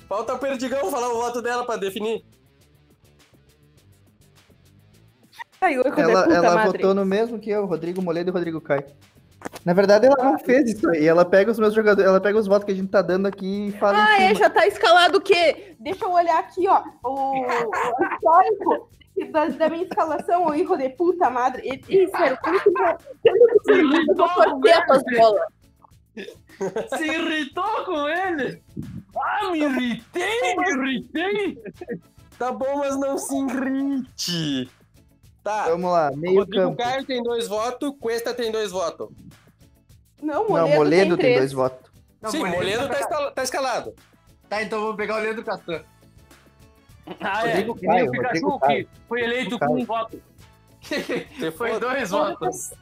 Falta 0.07 0.33
o 0.33 0.39
Perdigão 0.39 0.89
falar 0.89 1.09
o 1.09 1.21
voto 1.21 1.41
dela 1.41 1.65
pra 1.65 1.77
definir. 1.77 2.25
Puta 5.61 6.01
Ela, 6.01 6.33
ela 6.33 6.55
madre. 6.55 6.71
votou 6.79 6.95
no 6.95 7.05
mesmo 7.05 7.37
que 7.39 7.51
eu, 7.51 7.65
Rodrigo 7.67 8.01
Moledo 8.01 8.31
e 8.31 8.33
Rodrigo 8.33 8.59
Caio. 8.59 8.83
Na 9.63 9.73
verdade, 9.73 10.07
ela 10.07 10.23
não 10.23 10.39
fez 10.39 10.71
isso 10.71 10.89
aí. 10.89 11.07
Ela 11.07 11.23
pega 11.23 11.51
os 11.51 11.59
meus 11.59 11.73
jogadores, 11.73 12.07
ela 12.09 12.19
pega 12.19 12.37
os 12.39 12.47
votos 12.47 12.65
que 12.65 12.71
a 12.71 12.75
gente 12.75 12.89
tá 12.89 13.01
dando 13.01 13.27
aqui 13.27 13.67
e 13.67 13.71
fala 13.73 14.03
Ah, 14.03 14.21
é, 14.21 14.33
já 14.35 14.49
tá 14.49 14.65
escalado 14.65 15.19
o 15.19 15.21
quê? 15.21 15.75
Deixa 15.79 16.03
eu 16.05 16.11
olhar 16.11 16.39
aqui, 16.39 16.67
ó. 16.67 16.83
O, 17.03 17.41
o 17.41 18.13
histórico 18.13 18.89
da, 19.31 19.45
da 19.49 19.69
minha 19.69 19.83
escalação, 19.83 20.47
o 20.47 20.55
hijo 20.55 20.75
de 20.77 20.89
puta 20.89 21.29
madre. 21.29 21.81
Isso, 21.87 22.15
era 22.15 22.35
o. 22.35 22.37
Eu 23.25 24.15
vou 24.15 24.67
essas 24.67 25.03
bolas. 25.15 25.47
Se 26.97 27.05
irritou 27.05 27.85
com 27.85 28.07
ele? 28.07 28.61
Ah, 29.15 29.51
me 29.51 29.59
irritei, 29.59 30.55
me 30.55 30.69
irritei. 30.71 31.63
Tá 32.37 32.51
bom, 32.51 32.77
mas 32.77 32.99
não 32.99 33.17
se 33.17 33.35
irrite. 33.35 34.69
Tá, 35.43 35.69
Vamos 35.69 35.91
lá, 35.91 36.11
meio 36.15 36.39
Rodrigo 36.39 36.63
campo. 36.67 36.77
Caio 36.77 37.05
tem 37.05 37.23
dois 37.23 37.47
votos, 37.47 37.91
Cuesta 37.99 38.33
tem 38.33 38.51
dois 38.51 38.71
votos. 38.71 39.09
Não, 40.21 40.43
Não, 40.43 40.49
Moledo, 40.49 40.75
Moledo 40.77 41.17
tem, 41.17 41.25
tem 41.29 41.37
dois 41.39 41.51
votos. 41.51 41.89
Não, 42.21 42.29
Sim, 42.29 42.45
Moledo 42.45 42.87
tá, 42.87 42.99
escala- 42.99 43.31
tá 43.31 43.43
escalado. 43.43 43.95
Tá, 44.47 44.61
então 44.61 44.79
vamos 44.81 44.95
pegar 44.97 45.15
o 45.17 45.19
Leandro 45.19 45.43
Castan. 45.43 45.81
Ah, 47.19 47.47
é. 47.47 47.53
Rodrigo 47.53 47.75
Que 47.75 47.87
nem 47.87 48.03
o 48.07 48.11
Caio, 48.11 48.11
Pikachu, 48.11 48.25
Rodrigo 48.27 48.59
que 48.59 48.67
Caio. 48.67 48.89
foi 49.07 49.21
eleito 49.21 49.57
com 49.59 49.81
um 49.81 49.85
voto. 49.85 50.21
Foi 51.57 51.79
dois 51.79 52.09
votos. 52.11 52.73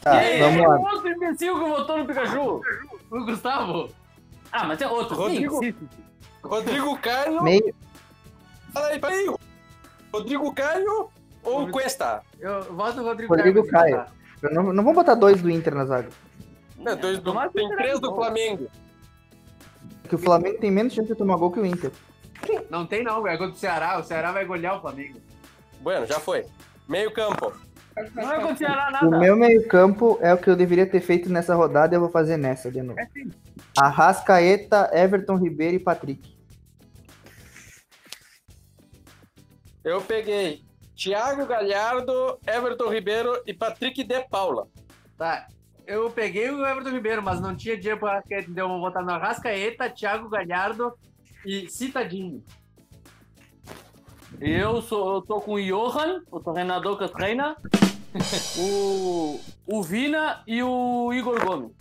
Tá, 0.00 0.24
Ei, 0.24 0.40
vamos 0.40 0.62
é 0.62 0.66
lá. 0.68 0.76
outro 0.78 1.08
imbecil 1.08 1.54
que 1.58 1.68
votou 1.68 1.98
no 1.98 2.06
Pikachu. 2.06 2.62
O 3.10 3.24
Gustavo. 3.24 3.90
Ah, 4.52 4.64
mas 4.64 4.80
é 4.80 4.86
outro. 4.86 5.16
Rodrigo-. 5.16 5.60
Rodrigo 6.42 6.98
Caio. 7.00 7.42
Meio, 7.42 7.74
Fala 8.72 8.86
aí, 8.86 8.98
peraí. 9.00 9.26
Rodrigo 10.12 10.54
Caio 10.54 11.10
ou 11.42 11.70
Cuesta? 11.70 12.22
Eu 12.38 12.62
voto 12.74 12.96
no 12.96 13.04
Rodrigo, 13.04 13.34
Rodrigo 13.34 13.66
Caio. 13.68 13.96
Caio. 13.96 14.08
eu 14.42 14.54
não, 14.54 14.62
não 14.64 14.84
vamos 14.84 14.94
botar 14.94 15.14
dois 15.14 15.40
do 15.40 15.50
Inter 15.50 15.74
na 15.74 15.84
zaga. 15.84 16.08
Não, 16.78 16.96
dois 16.96 17.18
do, 17.18 17.32
que 17.32 17.48
tem 17.54 17.68
será 17.68 17.82
três 17.82 18.00
do. 18.00 18.14
Flamengo. 18.14 18.70
Porque 20.02 20.14
o 20.16 20.18
Flamengo 20.18 20.58
tem 20.58 20.70
menos 20.70 20.92
chance 20.92 21.08
de 21.08 21.14
tomar 21.14 21.36
gol 21.36 21.50
que 21.50 21.60
o 21.60 21.66
Inter. 21.66 21.90
Não 22.70 22.86
tem 22.86 23.04
não, 23.04 23.26
é 23.26 23.36
contra 23.36 23.54
o 23.54 23.58
Ceará. 23.58 23.98
O 23.98 24.02
Ceará 24.02 24.32
vai 24.32 24.44
golear 24.44 24.76
o 24.78 24.80
Flamengo. 24.80 25.20
Bueno, 25.80 26.06
já 26.06 26.18
foi. 26.18 26.46
Meio 26.88 27.12
campo. 27.12 27.52
Não 28.14 28.26
vai 28.26 28.38
acontecer 28.38 28.64
O 28.64 28.74
nada. 28.74 29.18
meu 29.18 29.36
meio 29.36 29.66
campo 29.68 30.18
é 30.22 30.32
o 30.32 30.38
que 30.38 30.48
eu 30.48 30.56
deveria 30.56 30.86
ter 30.86 31.00
feito 31.00 31.30
nessa 31.30 31.54
rodada 31.54 31.94
e 31.94 31.96
eu 31.96 32.00
vou 32.00 32.08
fazer 32.08 32.36
nessa 32.36 32.70
de 32.70 32.82
novo. 32.82 32.98
Arrascaeta, 33.78 34.90
Everton 34.92 35.36
Ribeiro 35.36 35.76
e 35.76 35.78
Patrick. 35.78 36.36
Eu 39.84 40.00
peguei 40.00 40.62
Thiago 41.00 41.46
Galhardo, 41.46 42.38
Everton 42.46 42.92
Ribeiro 42.92 43.42
e 43.46 43.54
Patrick 43.54 44.04
de 44.04 44.20
Paula. 44.28 44.68
Tá. 45.16 45.48
Eu 45.86 46.10
peguei 46.10 46.50
o 46.50 46.66
Everton 46.66 46.90
Ribeiro, 46.90 47.22
mas 47.22 47.40
não 47.40 47.56
tinha 47.56 47.74
dinheiro 47.74 47.98
para 47.98 48.22
então 48.28 48.64
eu 48.64 48.68
vou 48.68 48.80
votar 48.80 49.02
no 49.02 49.10
Arrascaeta, 49.10 49.88
Thiago 49.88 50.28
Galhardo 50.28 50.92
e 51.46 51.70
Citadinho. 51.70 52.44
Eu, 54.38 54.82
sou, 54.82 55.14
eu 55.14 55.22
tô 55.22 55.40
com 55.40 55.54
o 55.54 55.62
Johan, 55.62 56.22
o 56.30 56.38
treinador 56.38 56.98
que 56.98 57.08
treina, 57.08 57.56
o, 58.60 59.40
o 59.66 59.82
Vina 59.82 60.42
e 60.46 60.62
o 60.62 61.14
Igor 61.14 61.42
Gomes. 61.42 61.72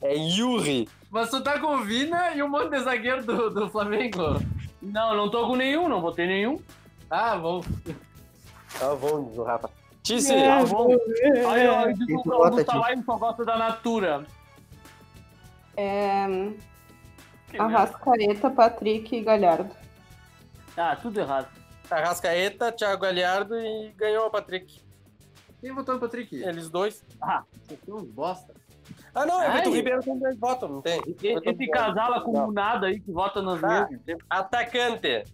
É 0.00 0.16
Yuri. 0.16 0.88
Mas 1.10 1.28
tu 1.28 1.42
tá 1.42 1.60
com 1.60 1.76
o 1.76 1.84
Vina 1.84 2.34
e 2.34 2.42
um 2.42 2.48
monte 2.48 2.70
de 2.70 2.80
zagueiro 2.80 3.22
do, 3.22 3.50
do 3.50 3.68
Flamengo. 3.68 4.40
Não, 4.80 5.14
não 5.14 5.30
tô 5.30 5.46
com 5.46 5.54
nenhum, 5.54 5.86
não 5.86 6.00
botei 6.00 6.26
nenhum. 6.26 6.58
Ah, 7.10 7.36
bom. 7.36 7.60
Tá 8.82 8.96
bom, 8.96 9.24
diz 9.28 9.38
o 9.38 9.44
Rafa. 9.44 9.70
Tice, 10.02 10.34
Tá 10.34 10.64
bom. 10.64 10.88
Aí, 11.48 11.68
ó, 11.68 11.88
Esse 11.88 12.04
diz 12.04 12.26
o 12.26 12.32
Augusto. 12.32 12.70
Alain 12.72 13.02
só 13.04 13.16
gosta 13.16 13.44
da 13.44 13.56
Natura. 13.56 14.26
É, 15.76 16.26
Arrascaeta, 17.56 18.50
Patrick 18.50 19.14
e 19.14 19.22
Galhardo. 19.22 19.70
Ah, 20.76 20.96
tudo 21.00 21.20
errado. 21.20 21.46
Arrascaeta, 21.88 22.72
Thiago 22.72 23.02
Galhardo 23.02 23.56
e 23.56 23.92
ganhou 23.96 24.26
o 24.26 24.30
Patrick. 24.30 24.80
Quem 25.60 25.72
votou 25.72 25.94
no 25.94 26.00
Patrick? 26.00 26.34
Eles 26.34 26.68
dois. 26.68 27.04
Ah, 27.20 27.44
Vocês 27.62 27.78
são 27.86 27.98
uns 27.98 28.08
bosta. 28.10 28.52
Ah, 29.14 29.24
não, 29.24 29.38
Ai. 29.38 29.46
Everton 29.50 29.70
Ribeiro 29.70 30.02
tem 30.02 30.18
dois 30.18 30.36
votos, 30.38 30.68
não 30.68 30.82
tem? 30.82 31.00
e- 31.06 31.38
esse 31.48 31.66
casal 31.68 32.14
acumulado 32.14 32.86
aí 32.86 32.98
que 32.98 33.12
vota 33.12 33.40
nas 33.40 33.60
Tá. 33.60 33.86
mesmas. 33.88 34.18
Atacante. 34.28 35.24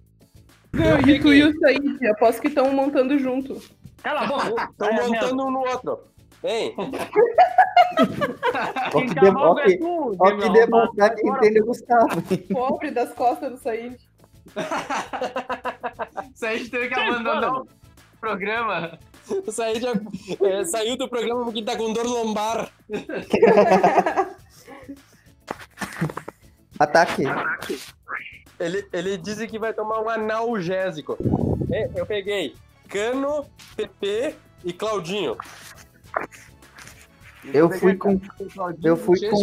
Não, 0.72 1.02
tu 1.20 1.32
e 1.34 1.44
o 1.44 1.58
Said, 1.60 2.06
aposto 2.08 2.40
que 2.42 2.48
estão 2.48 2.70
montando 2.72 3.18
junto. 3.18 3.60
Cala 4.02 4.22
a 4.22 4.26
boca. 4.26 4.68
Estão 4.70 4.88
É, 4.88 5.06
montando 5.06 5.46
um 5.46 5.50
no 5.50 5.60
outro. 5.60 6.00
Hein? 6.44 6.74
Ó 6.76 6.84
Quem 8.92 9.08
que, 9.08 9.14
cavalga 9.14 9.60
ó 9.60 9.64
é 9.64 9.66
que, 9.66 9.76
tu, 9.78 10.16
ó 10.18 10.26
Diego 10.30 10.42
que 10.42 10.50
demonstrar 10.60 11.14
que 11.14 11.28
entende 11.28 11.60
o 11.60 11.66
Gustavo. 11.66 12.22
Pobre 12.52 12.90
das 12.92 13.12
costas 13.12 13.50
do 13.50 13.58
Said. 13.58 13.98
Said 16.34 16.70
teve 16.70 16.88
que 16.88 16.94
abandonar 16.94 17.52
o 17.52 17.66
programa. 18.20 18.98
O 19.46 19.50
Said 19.50 19.82
é, 19.84 20.64
saiu 20.64 20.96
do 20.96 21.08
programa 21.08 21.44
porque 21.44 21.62
tá 21.62 21.76
com 21.76 21.92
dor 21.92 22.06
lombar. 22.06 22.70
Ataque. 26.78 27.24
Ele, 28.58 28.86
ele 28.92 29.16
disse 29.16 29.46
que 29.46 29.58
vai 29.58 29.72
tomar 29.72 30.00
um 30.00 30.08
analgésico. 30.08 31.16
É, 31.70 31.90
Eu 31.94 32.06
peguei 32.06 32.54
Cano, 32.88 33.46
PP 33.76 34.34
e 34.64 34.72
Claudinho. 34.72 35.36
Eu 37.52 37.70
fui 37.70 37.96
com. 37.96 38.20
Eu 38.82 38.96
fui 38.96 39.18
com. 39.20 39.40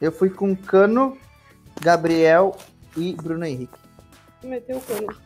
Eu 0.00 0.10
fui 0.12 0.30
com 0.30 0.56
Cano, 0.56 1.18
Gabriel 1.80 2.56
e 2.96 3.14
Bruno 3.14 3.44
Henrique. 3.44 3.78
Meteu 4.42 4.78
o 4.78 4.80
cano. 4.80 5.16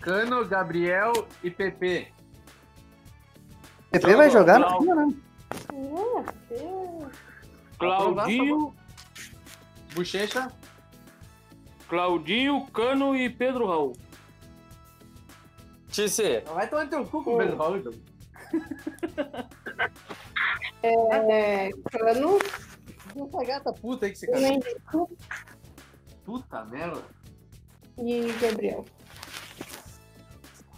Cano, 0.00 0.44
Gabriel 0.46 1.12
e 1.42 1.50
PP. 1.50 2.08
PP 3.90 4.16
vai 4.16 4.30
jogar? 4.30 4.58
Não, 4.58 4.80
não. 4.80 5.14
É, 6.50 6.54
é. 6.54 7.06
Claudinho, 7.78 8.74
Bochecha. 9.94 10.50
Claudinho, 11.88 12.66
Cano 12.72 13.14
e 13.16 13.28
Pedro 13.30 13.66
Raul. 13.66 13.92
Tisse, 15.88 16.40
Vai 16.40 16.68
tomar 16.68 16.88
teu 16.88 17.04
cu 17.06 17.22
com 17.22 17.34
o 17.34 17.38
Pedro 17.38 17.56
Raul, 17.56 17.76
então. 17.76 17.92
É, 20.82 21.70
cano, 21.90 22.38
Essa 23.26 23.44
gata 23.44 23.72
puta 23.72 24.06
aí 24.06 24.12
que 24.12 24.18
você 24.18 24.26
casou. 24.26 24.46
Henrique 24.46 24.76
Puta 26.24 26.64
merda. 26.64 27.02
e 27.98 28.32
Gabriel. 28.40 28.84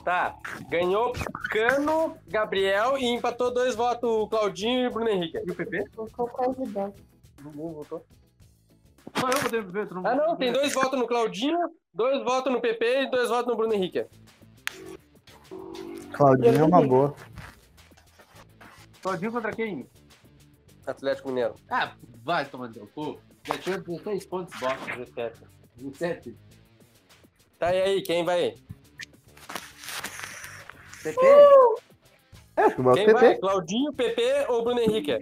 tá. 0.04 0.36
Ganhou 0.68 1.12
Cano, 1.50 2.16
Gabriel 2.28 2.98
e 2.98 3.06
empatou 3.06 3.52
dois 3.52 3.74
votos 3.74 4.08
o 4.08 4.28
Claudinho 4.28 4.84
e 4.84 4.86
o 4.88 4.90
Bruno 4.92 5.08
Henrique. 5.10 5.38
E 5.38 5.50
o 5.50 5.54
PP? 5.54 5.84
Vou 5.94 6.08
colocar 6.10 6.50
os 6.50 6.58
ideias. 6.68 6.92
Não 7.42 7.72
votou. 7.72 8.04
Só 9.20 9.28
eu 9.30 9.64
PP, 9.64 9.94
não 9.94 10.06
Ah, 10.06 10.14
não, 10.14 10.36
tem 10.36 10.52
dois 10.52 10.72
votos 10.72 10.98
no 10.98 11.06
Claudinho, 11.06 11.58
dois 11.92 12.22
votos 12.22 12.52
no 12.52 12.60
PP 12.60 13.02
e 13.02 13.10
dois 13.10 13.28
votos 13.28 13.46
no 13.46 13.56
Bruno 13.56 13.74
Henrique. 13.74 14.06
Claudinho 16.12 16.58
é 16.58 16.64
uma 16.64 16.86
boa. 16.86 17.14
Claudinho 19.02 19.32
contra 19.32 19.52
quem? 19.52 19.88
Atlético 20.86 21.28
Mineiro. 21.28 21.54
Ah, 21.70 21.94
vai 22.22 22.44
tomar 22.44 22.72
teu 22.72 22.86
cu. 22.88 23.18
Já 23.44 23.58
tinha 23.58 23.78
16 23.78 24.26
pontos, 24.26 24.58
bota. 24.58 24.96
17. 24.96 25.40
17. 25.76 26.36
Tá, 27.58 27.74
e 27.74 27.82
aí, 27.82 28.02
quem 28.02 28.24
vai? 28.24 28.54
PP? 31.02 31.26
É, 32.56 32.66
eu 32.66 32.82
boto 32.82 32.96
Quem 32.96 33.12
vai? 33.12 33.28
PP. 33.28 33.40
Claudinho, 33.40 33.92
PP 33.92 34.46
ou 34.48 34.64
Bruno 34.64 34.80
Henrique? 34.80 35.18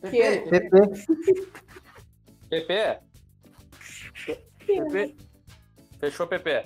PP? 0.00 0.50
PP. 0.50 0.76
PP? 2.48 2.98
PP. 4.66 5.16
Fechou 5.98 6.26
PP. 6.26 6.64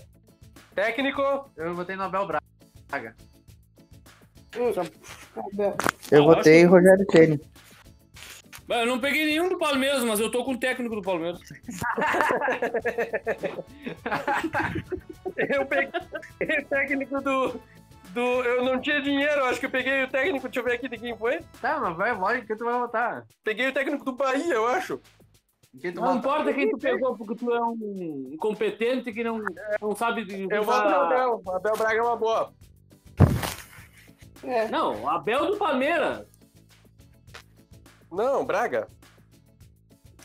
Técnico? 0.75 1.51
Eu 1.57 1.75
votei 1.75 1.97
no 1.97 2.05
Abel 2.05 2.27
Braga. 2.27 3.16
Gabriel. 5.37 5.77
Eu 6.11 6.25
votei 6.25 6.64
Rogério 6.64 7.07
Ceni. 7.11 7.40
Eu 8.68 8.87
não 8.87 9.01
peguei 9.01 9.25
nenhum 9.27 9.49
do 9.49 9.59
Palmeiras, 9.59 10.05
mas 10.05 10.21
eu 10.21 10.31
tô 10.31 10.45
com 10.45 10.53
o 10.53 10.59
técnico 10.59 10.95
do 10.95 11.03
Palmeiras. 11.03 11.40
Eu 15.37 15.64
peguei 15.66 16.59
o 16.59 16.64
técnico 16.66 17.21
do, 17.21 17.61
do. 18.11 18.21
Eu 18.21 18.64
não 18.64 18.81
tinha 18.81 19.01
dinheiro, 19.01 19.45
acho 19.47 19.59
que 19.59 19.66
eu 19.66 19.71
peguei 19.71 20.05
o 20.05 20.09
técnico. 20.09 20.47
Deixa 20.47 20.61
eu 20.61 20.64
ver 20.64 20.75
aqui 20.75 20.88
de 20.88 20.99
quem 20.99 21.16
foi. 21.16 21.40
Tá, 21.61 21.81
mas 21.81 21.97
vai, 21.97 22.12
lógico 22.12 22.47
que 22.47 22.57
tu 22.57 22.64
vai 22.64 22.79
votar. 22.79 23.25
Peguei 23.42 23.68
o 23.68 23.73
técnico 23.73 24.05
do 24.05 24.12
Bahia, 24.12 24.55
eu 24.55 24.66
acho. 24.66 25.01
Não 25.94 26.16
importa 26.16 26.52
quem 26.52 26.70
tu 26.70 26.76
pegou, 26.76 27.16
porque 27.16 27.35
tu 27.35 27.50
é 27.50 27.62
um 27.62 28.28
incompetente 28.32 29.11
que 29.11 29.24
não, 29.24 29.42
não 29.80 29.96
sabe 29.96 30.24
de 30.24 30.46
Eu 30.50 30.64
voto 30.64 30.88
no 30.88 30.94
Abel. 30.96 31.42
O 31.44 31.50
Abel 31.50 31.72
Braga 31.76 31.98
é 31.98 32.02
uma 32.02 32.16
boa. 32.16 32.52
É. 34.42 34.68
Não, 34.68 35.08
Abel 35.08 35.46
do 35.46 35.56
Palmeiras. 35.56 36.26
Não, 38.11 38.44
Braga. 38.44 38.87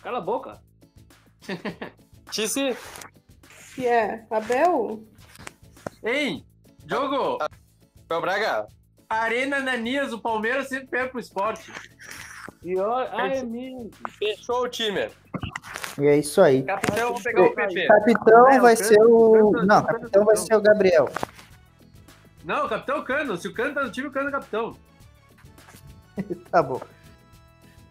Cala 0.01 0.17
a 0.17 0.21
boca. 0.21 0.61
Tisse. 2.29 2.75
Que 3.73 3.87
é 3.87 4.25
Abel? 4.29 5.01
Ei, 6.03 6.43
jogo! 6.85 7.37
Abel 8.05 8.21
Braga. 8.21 8.67
Arena 9.09 9.61
Nanias, 9.61 10.11
o 10.11 10.19
Palmeiras 10.19 10.67
sempre 10.67 10.87
pega 10.87 11.09
pro 11.09 11.19
esporte. 11.21 11.71
E 12.63 12.77
olha, 12.77 13.09
ah, 13.13 13.27
é 13.27 13.43
mesmo. 13.43 13.89
Fechou 14.17 14.63
o 14.63 14.69
time. 14.69 15.09
E 15.99 16.05
é 16.05 16.17
isso 16.17 16.41
aí. 16.41 16.63
Capitão, 16.63 17.13
vou 17.13 17.21
pegar 17.23 17.41
o 17.43 17.55
PP. 17.55 17.87
Capitão 17.87 18.47
É, 18.49 18.59
o 18.59 18.61
vai 18.61 18.75
Cano- 18.75 18.87
ser 18.87 19.01
o. 19.01 19.51
Cano- 19.51 19.65
Não, 19.65 19.83
Cano- 19.83 19.99
capitão 19.99 20.25
vai 20.25 20.35
ser 20.37 20.55
o 20.55 20.61
Gabriel. 20.61 21.09
Não, 22.45 22.65
o 22.65 22.69
capitão 22.69 22.95
é 22.97 22.99
o 22.99 23.03
Cano. 23.03 23.37
Se 23.37 23.47
o 23.47 23.53
Cano 23.53 23.73
tá 23.73 23.83
no 23.83 23.91
time, 23.91 24.07
o 24.07 24.11
Cano 24.11 24.27
é 24.27 24.29
o 24.29 24.31
capitão. 24.33 24.75
Tá 26.51 26.63
bom. 26.63 26.79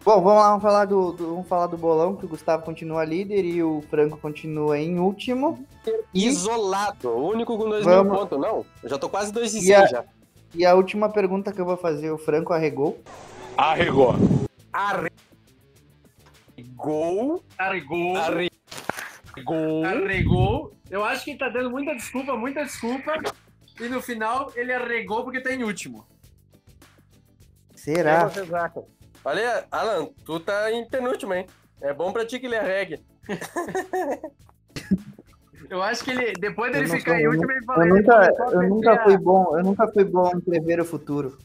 Bom, 0.03 0.21
vamos 0.21 0.41
lá, 0.41 0.47
vamos 0.49 0.61
falar 0.63 0.85
do, 0.85 1.11
do- 1.11 1.29
vamos 1.31 1.47
falar 1.49 1.67
do 1.67 1.77
bolão, 1.77 2.15
que 2.15 2.25
o 2.25 2.29
Gustavo 2.29 2.63
continua 2.63 3.03
líder 3.03 3.43
e 3.43 3.61
o 3.61 3.83
Franco 3.89 4.17
continua 4.17 4.77
em 4.79 4.99
último. 4.99 5.65
E, 6.13 6.27
Isolado. 6.27 7.09
O 7.09 7.27
único 7.29 7.57
com 7.57 7.67
dois 7.69 7.85
mil 7.85 7.93
Vamos. 7.95 8.17
pontos. 8.19 8.39
Não, 8.39 8.65
eu 8.83 8.89
já 8.89 8.97
tô 8.97 9.09
quase 9.09 9.33
dois 9.33 9.53
e 9.53 9.67
E 9.67 9.73
a- 9.73 9.85
já. 9.85 10.05
e 10.55 10.65
a 10.65 10.73
última 10.75 11.09
pergunta 11.09 11.51
que 11.51 11.59
eu 11.59 11.65
vou 11.65 11.75
fazer, 11.75 12.09
o 12.11 12.17
Franco 12.17 12.53
arregou. 12.53 12.97
Arregou. 13.57 14.13
Gol. 14.13 14.47
Arregou. 17.57 18.17
Gol. 19.43 19.85
Arregou. 19.85 20.73
Eu 20.89 21.03
acho 21.03 21.23
que 21.23 21.31
ele 21.31 21.39
tá 21.39 21.49
dando 21.49 21.69
muita 21.69 21.93
desculpa, 21.93 22.35
muita 22.35 22.63
desculpa. 22.63 23.13
E 23.79 23.87
no 23.87 24.01
final 24.01 24.51
ele 24.55 24.73
arregou 24.73 25.23
porque 25.23 25.39
tá 25.41 25.51
em 25.51 25.63
último. 25.63 26.05
Será? 27.75 28.25
Acham? 28.25 28.85
Olha, 29.23 29.65
Alan, 29.71 30.07
tu 30.25 30.39
tá 30.39 30.71
em 30.71 30.87
penúltimo, 30.87 31.33
hein? 31.33 31.45
É 31.81 31.93
bom 31.93 32.11
pra 32.11 32.25
ti 32.25 32.39
que 32.39 32.47
ele 32.47 32.55
arregue. 32.57 32.99
Eu 35.69 35.81
acho 35.83 36.03
que 36.03 36.11
ele, 36.11 36.31
depois 36.33 36.71
dele 36.71 36.87
ficar 36.87 37.11
sou- 37.11 37.19
em 37.19 37.27
último, 37.27 37.51
ele 37.51 37.65
falou 37.65 37.83
Eu 37.85 37.95
nunca, 37.95 38.33
eu 38.53 38.69
nunca 38.69 39.03
fui 39.03 39.17
bom, 39.17 39.57
eu 39.57 39.63
nunca 39.63 39.87
fui 39.89 40.03
bom 40.05 40.31
em 40.33 40.39
prever 40.39 40.79
o 40.79 40.85
futuro. 40.85 41.37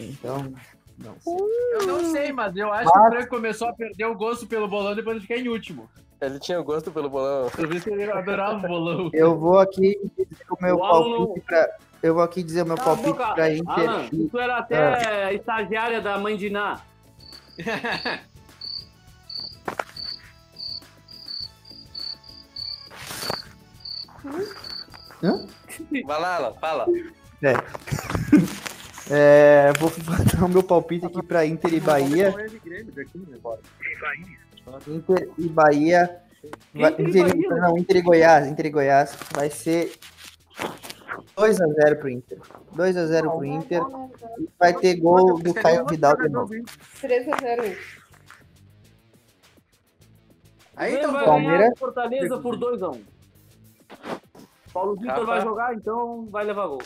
Então, 0.00 0.52
não 0.98 1.14
sei. 1.20 1.34
Eu 1.72 1.86
não 1.86 2.04
sei, 2.12 2.32
mas 2.32 2.56
eu 2.56 2.72
acho 2.72 2.90
que 2.92 2.98
o 2.98 3.10
Franco 3.10 3.28
começou 3.28 3.68
a 3.68 3.72
perder 3.72 4.04
o 4.06 4.14
gosto 4.14 4.46
pelo 4.46 4.68
bolão 4.68 4.94
depois 4.94 5.16
de 5.20 5.26
ficar 5.26 5.38
em 5.40 5.48
último. 5.48 5.88
Ele 6.20 6.38
tinha 6.38 6.60
gosto 6.60 6.90
pelo 6.90 7.10
bolão. 7.10 7.50
Eu 7.58 7.68
vi 7.68 7.80
que 7.80 7.90
ele 7.90 8.10
adorava 8.10 8.56
o 8.56 8.60
bolão. 8.60 9.10
Eu 9.12 9.36
vou 9.38 9.58
aqui 9.58 9.98
dizer 10.28 10.44
o 10.50 10.56
meu 10.62 10.76
O 10.76 10.80
palpite 10.80 11.40
pra. 11.46 11.68
Eu 12.02 12.14
vou 12.14 12.22
aqui 12.22 12.42
dizer 12.42 12.62
o 12.62 12.66
meu 12.66 12.76
Cala 12.76 12.88
palpite 12.96 13.08
boca. 13.18 13.34
pra 13.34 13.52
Inter. 13.54 13.90
Alan, 13.90 14.08
e- 14.12 14.28
tu 14.28 14.38
era 14.38 14.58
até 14.58 15.34
estagiária 15.34 16.00
da 16.00 16.16
mãe 16.18 16.36
de 16.36 16.48
Ná. 16.50 16.80
Hã? 25.22 25.46
Vai 26.06 26.20
lá, 26.20 26.36
Alan, 26.36 26.52
fala. 26.60 26.86
É. 27.42 27.54
É, 29.10 29.72
vou 29.78 29.90
botar 30.00 30.44
o 30.44 30.48
meu 30.48 30.62
palpite 30.62 31.06
aqui 31.06 31.22
pra 31.22 31.44
Inter 31.44 31.74
e 31.74 31.80
Bahia. 31.80 32.34
Inter 34.88 35.30
e 35.38 35.48
Bahia. 35.48 36.20
vai- 36.74 36.92
Inter 36.98 37.36
e 37.36 37.46
não, 37.48 37.78
Inter 37.78 37.96
e 37.96 38.02
Goiás. 38.02 38.46
Inter 38.46 38.66
e 38.66 38.70
Goiás. 38.70 39.16
Vai 39.34 39.50
ser 39.50 39.92
2x0 41.36 41.96
pro 41.98 42.08
Inter. 42.08 42.38
2x0 42.74 43.30
pro 43.36 43.44
Inter. 43.44 43.82
E 44.38 44.48
vai 44.58 44.72
ter 44.74 44.96
gol 44.96 45.38
do 45.38 45.52
Caio 45.54 45.86
Vidal 45.86 46.16
de 46.16 46.28
novo. 46.28 46.54
3x0. 47.02 47.76
Aí 50.76 50.96
então, 50.96 51.12
vai 51.12 51.24
Palmeiras. 51.24 51.78
Fortaleza 51.78 52.38
por 52.38 52.56
2x1. 52.58 53.00
Paulo 54.72 54.96
Vitor 54.96 55.24
vai 55.24 55.40
jogar, 55.40 55.72
então 55.74 56.26
vai 56.30 56.44
levar 56.44 56.66
gol. 56.66 56.82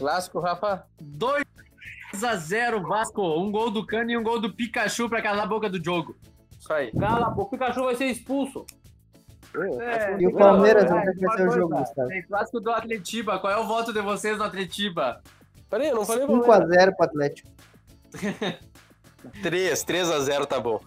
Clássico, 0.00 0.40
Rafa. 0.40 0.84
2 0.98 1.44
a 2.24 2.36
0 2.36 2.82
Vasco. 2.82 3.22
Um 3.22 3.52
gol 3.52 3.70
do 3.70 3.86
Cano 3.86 4.10
e 4.10 4.16
um 4.16 4.22
gol 4.22 4.40
do 4.40 4.50
Pikachu 4.52 5.10
pra 5.10 5.20
calar 5.20 5.44
a 5.44 5.46
boca 5.46 5.68
do 5.68 5.82
jogo. 5.82 6.16
Isso 6.58 6.72
aí. 6.72 6.90
Cala, 6.92 7.26
a 7.26 7.30
boca, 7.30 7.54
o 7.54 7.58
Pikachu 7.58 7.84
vai 7.84 7.94
ser 7.94 8.06
expulso. 8.06 8.64
E 10.18 10.26
o 10.26 10.32
Palmeiras, 10.34 10.84
é, 10.84 10.88
como 10.88 11.00
é 11.00 11.12
que 11.12 11.20
vai 11.20 11.36
ser 11.36 11.48
o 11.48 11.52
jogo, 11.52 11.76
Gustavo? 11.76 12.08
Tem 12.08 12.22
clássico 12.22 12.60
do 12.60 12.70
Atletiba. 12.70 13.38
Qual 13.38 13.52
é 13.52 13.58
o 13.58 13.66
voto 13.66 13.92
de 13.92 14.00
vocês 14.00 14.38
no 14.38 14.44
Atletiba? 14.44 15.20
Peraí, 15.68 15.88
eu 15.88 15.96
não 15.96 16.06
falei 16.06 16.26
Palmeiras. 16.26 16.68
5x0 16.68 16.96
pro 16.96 17.04
Atlético. 17.04 17.48
3, 19.42 19.82
3 19.84 20.10
a 20.10 20.20
0 20.20 20.46
tá 20.46 20.58
bom. 20.58 20.80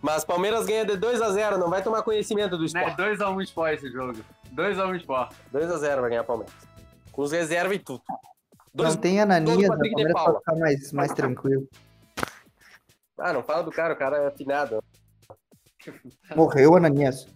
Mas 0.00 0.24
Palmeiras 0.24 0.64
ganha 0.64 0.86
de 0.86 0.94
2x0, 0.94 1.58
não 1.58 1.68
vai 1.68 1.82
tomar 1.82 2.02
conhecimento 2.02 2.56
do 2.56 2.60
Né, 2.72 2.88
esporte. 2.88 2.96
2x1 2.96 3.42
Sport 3.42 3.74
esse 3.74 3.92
jogo. 3.92 4.18
2x1 4.54 4.96
Sport. 4.96 5.32
2x0 5.52 6.00
vai 6.00 6.10
ganhar 6.10 6.24
Palmeiras. 6.24 6.54
Com 7.12 7.22
os 7.22 7.32
reservas 7.32 7.76
e 7.76 7.78
tudo. 7.80 8.02
Não 8.74 8.96
tem 8.96 9.20
Ananias, 9.20 9.56
dois 9.56 9.68
o 9.68 9.76
Palmeiras 9.76 10.12
Paula. 10.12 10.32
pode 10.32 10.38
ficar 10.38 10.56
mais, 10.56 10.92
mais 10.92 11.12
tranquilo. 11.12 11.68
Ah, 13.18 13.32
não 13.32 13.42
fala 13.42 13.62
do 13.62 13.70
cara, 13.70 13.94
o 13.94 13.96
cara 13.96 14.16
é 14.18 14.26
afinado. 14.28 14.82
Morreu 16.34 16.76
Ananias. 16.76 17.26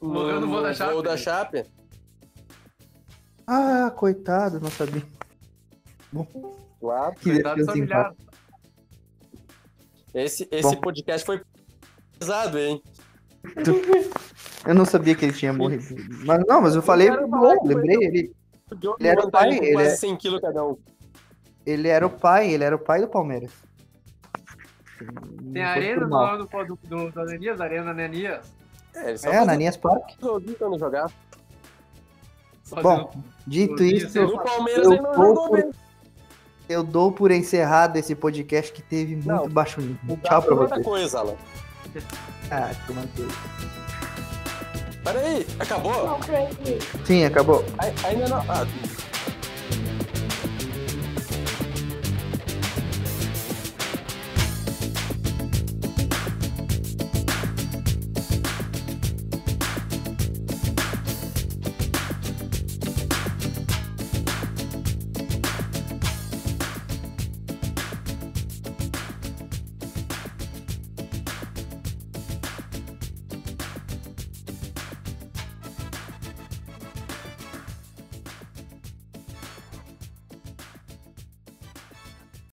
Morreu 0.00 0.40
no 0.40 0.48
gol 0.48 0.62
da 0.62 0.74
Chape. 0.74 1.02
Da 1.02 1.16
Chape. 1.16 1.64
Ah, 3.46 3.90
coitado, 3.96 4.60
não 4.60 4.70
sabia. 4.70 5.02
Claro. 6.80 7.14
Que 7.16 7.42
Coitado. 7.42 8.16
Esse, 10.14 10.48
esse 10.50 10.76
Bom. 10.76 10.80
podcast 10.80 11.26
foi 11.26 11.42
pesado, 12.18 12.58
hein? 12.58 12.82
Eu 14.66 14.74
não 14.74 14.84
sabia 14.86 15.14
que 15.14 15.26
ele 15.26 15.34
tinha 15.34 15.52
morrido. 15.52 15.84
Mas 16.24 16.42
não, 16.46 16.62
mas 16.62 16.74
eu 16.74 16.80
falei, 16.80 17.10
bom, 17.10 17.66
lembrei, 17.66 17.98
ele, 18.00 18.34
Diogo 18.74 18.96
Ele 19.00 19.08
era 19.08 19.20
o 19.20 19.24
vantagem 19.24 19.50
pai, 19.50 19.58
com 19.58 19.64
ele 19.64 19.72
quase 19.74 19.88
é- 19.88 19.96
100 19.96 20.16
quilos 20.16 20.40
cada 20.40 20.64
um. 20.66 20.76
ele 21.66 21.88
era 21.88 22.06
o 22.06 22.10
pai, 22.10 22.50
ele 22.50 22.64
era 22.64 22.76
o 22.76 22.78
pai 22.78 23.00
do 23.00 23.08
Palmeiras. 23.08 23.50
Tem 25.52 25.62
a 25.62 25.70
arena 25.70 26.00
por 26.00 26.04
do, 26.04 26.10
mal. 26.10 26.38
do, 26.38 26.44
do, 26.46 26.76
do, 26.88 27.10
do 27.10 27.20
Ananias, 27.20 27.60
a 27.60 27.64
arena 27.64 27.90
Ananias. 27.90 28.46
É, 28.94 29.12
É, 29.12 29.18
faz 29.18 29.36
Ananias 29.36 29.78
joguinho 30.20 30.56
quando 30.56 30.78
jogar. 30.78 31.10
Bom, 32.82 33.10
dito 33.46 33.82
isso, 33.82 34.20
No 34.22 34.42
Palmeiras 34.42 34.84
eu 34.86 34.90
não 35.02 35.12
dou 35.12 35.14
jogou 35.14 35.48
por- 35.48 35.70
eu 36.68 36.82
dou 36.82 37.12
por 37.12 37.30
encerrado 37.30 37.96
esse 37.96 38.14
podcast 38.14 38.72
que 38.72 38.80
teve 38.80 39.16
muito 39.16 39.28
Não, 39.28 39.48
baixo 39.48 39.80
nível. 39.82 40.16
Tchau 40.22 40.42
pra 40.42 40.54
muita 40.56 40.74
vocês. 40.76 40.86
coisa, 40.86 41.18
Alan. 41.20 41.36
Ah, 42.50 42.70
toma 42.86 43.02
tudo. 43.14 43.28
Peraí, 45.04 45.46
acabou? 45.60 46.06
Não, 46.06 46.18
Craig. 46.20 46.48
Sim, 47.04 47.24
acabou. 47.24 47.62
Ai- 47.78 47.92
Ainda 48.04 48.26
não. 48.28 48.38
Ah, 48.48 48.66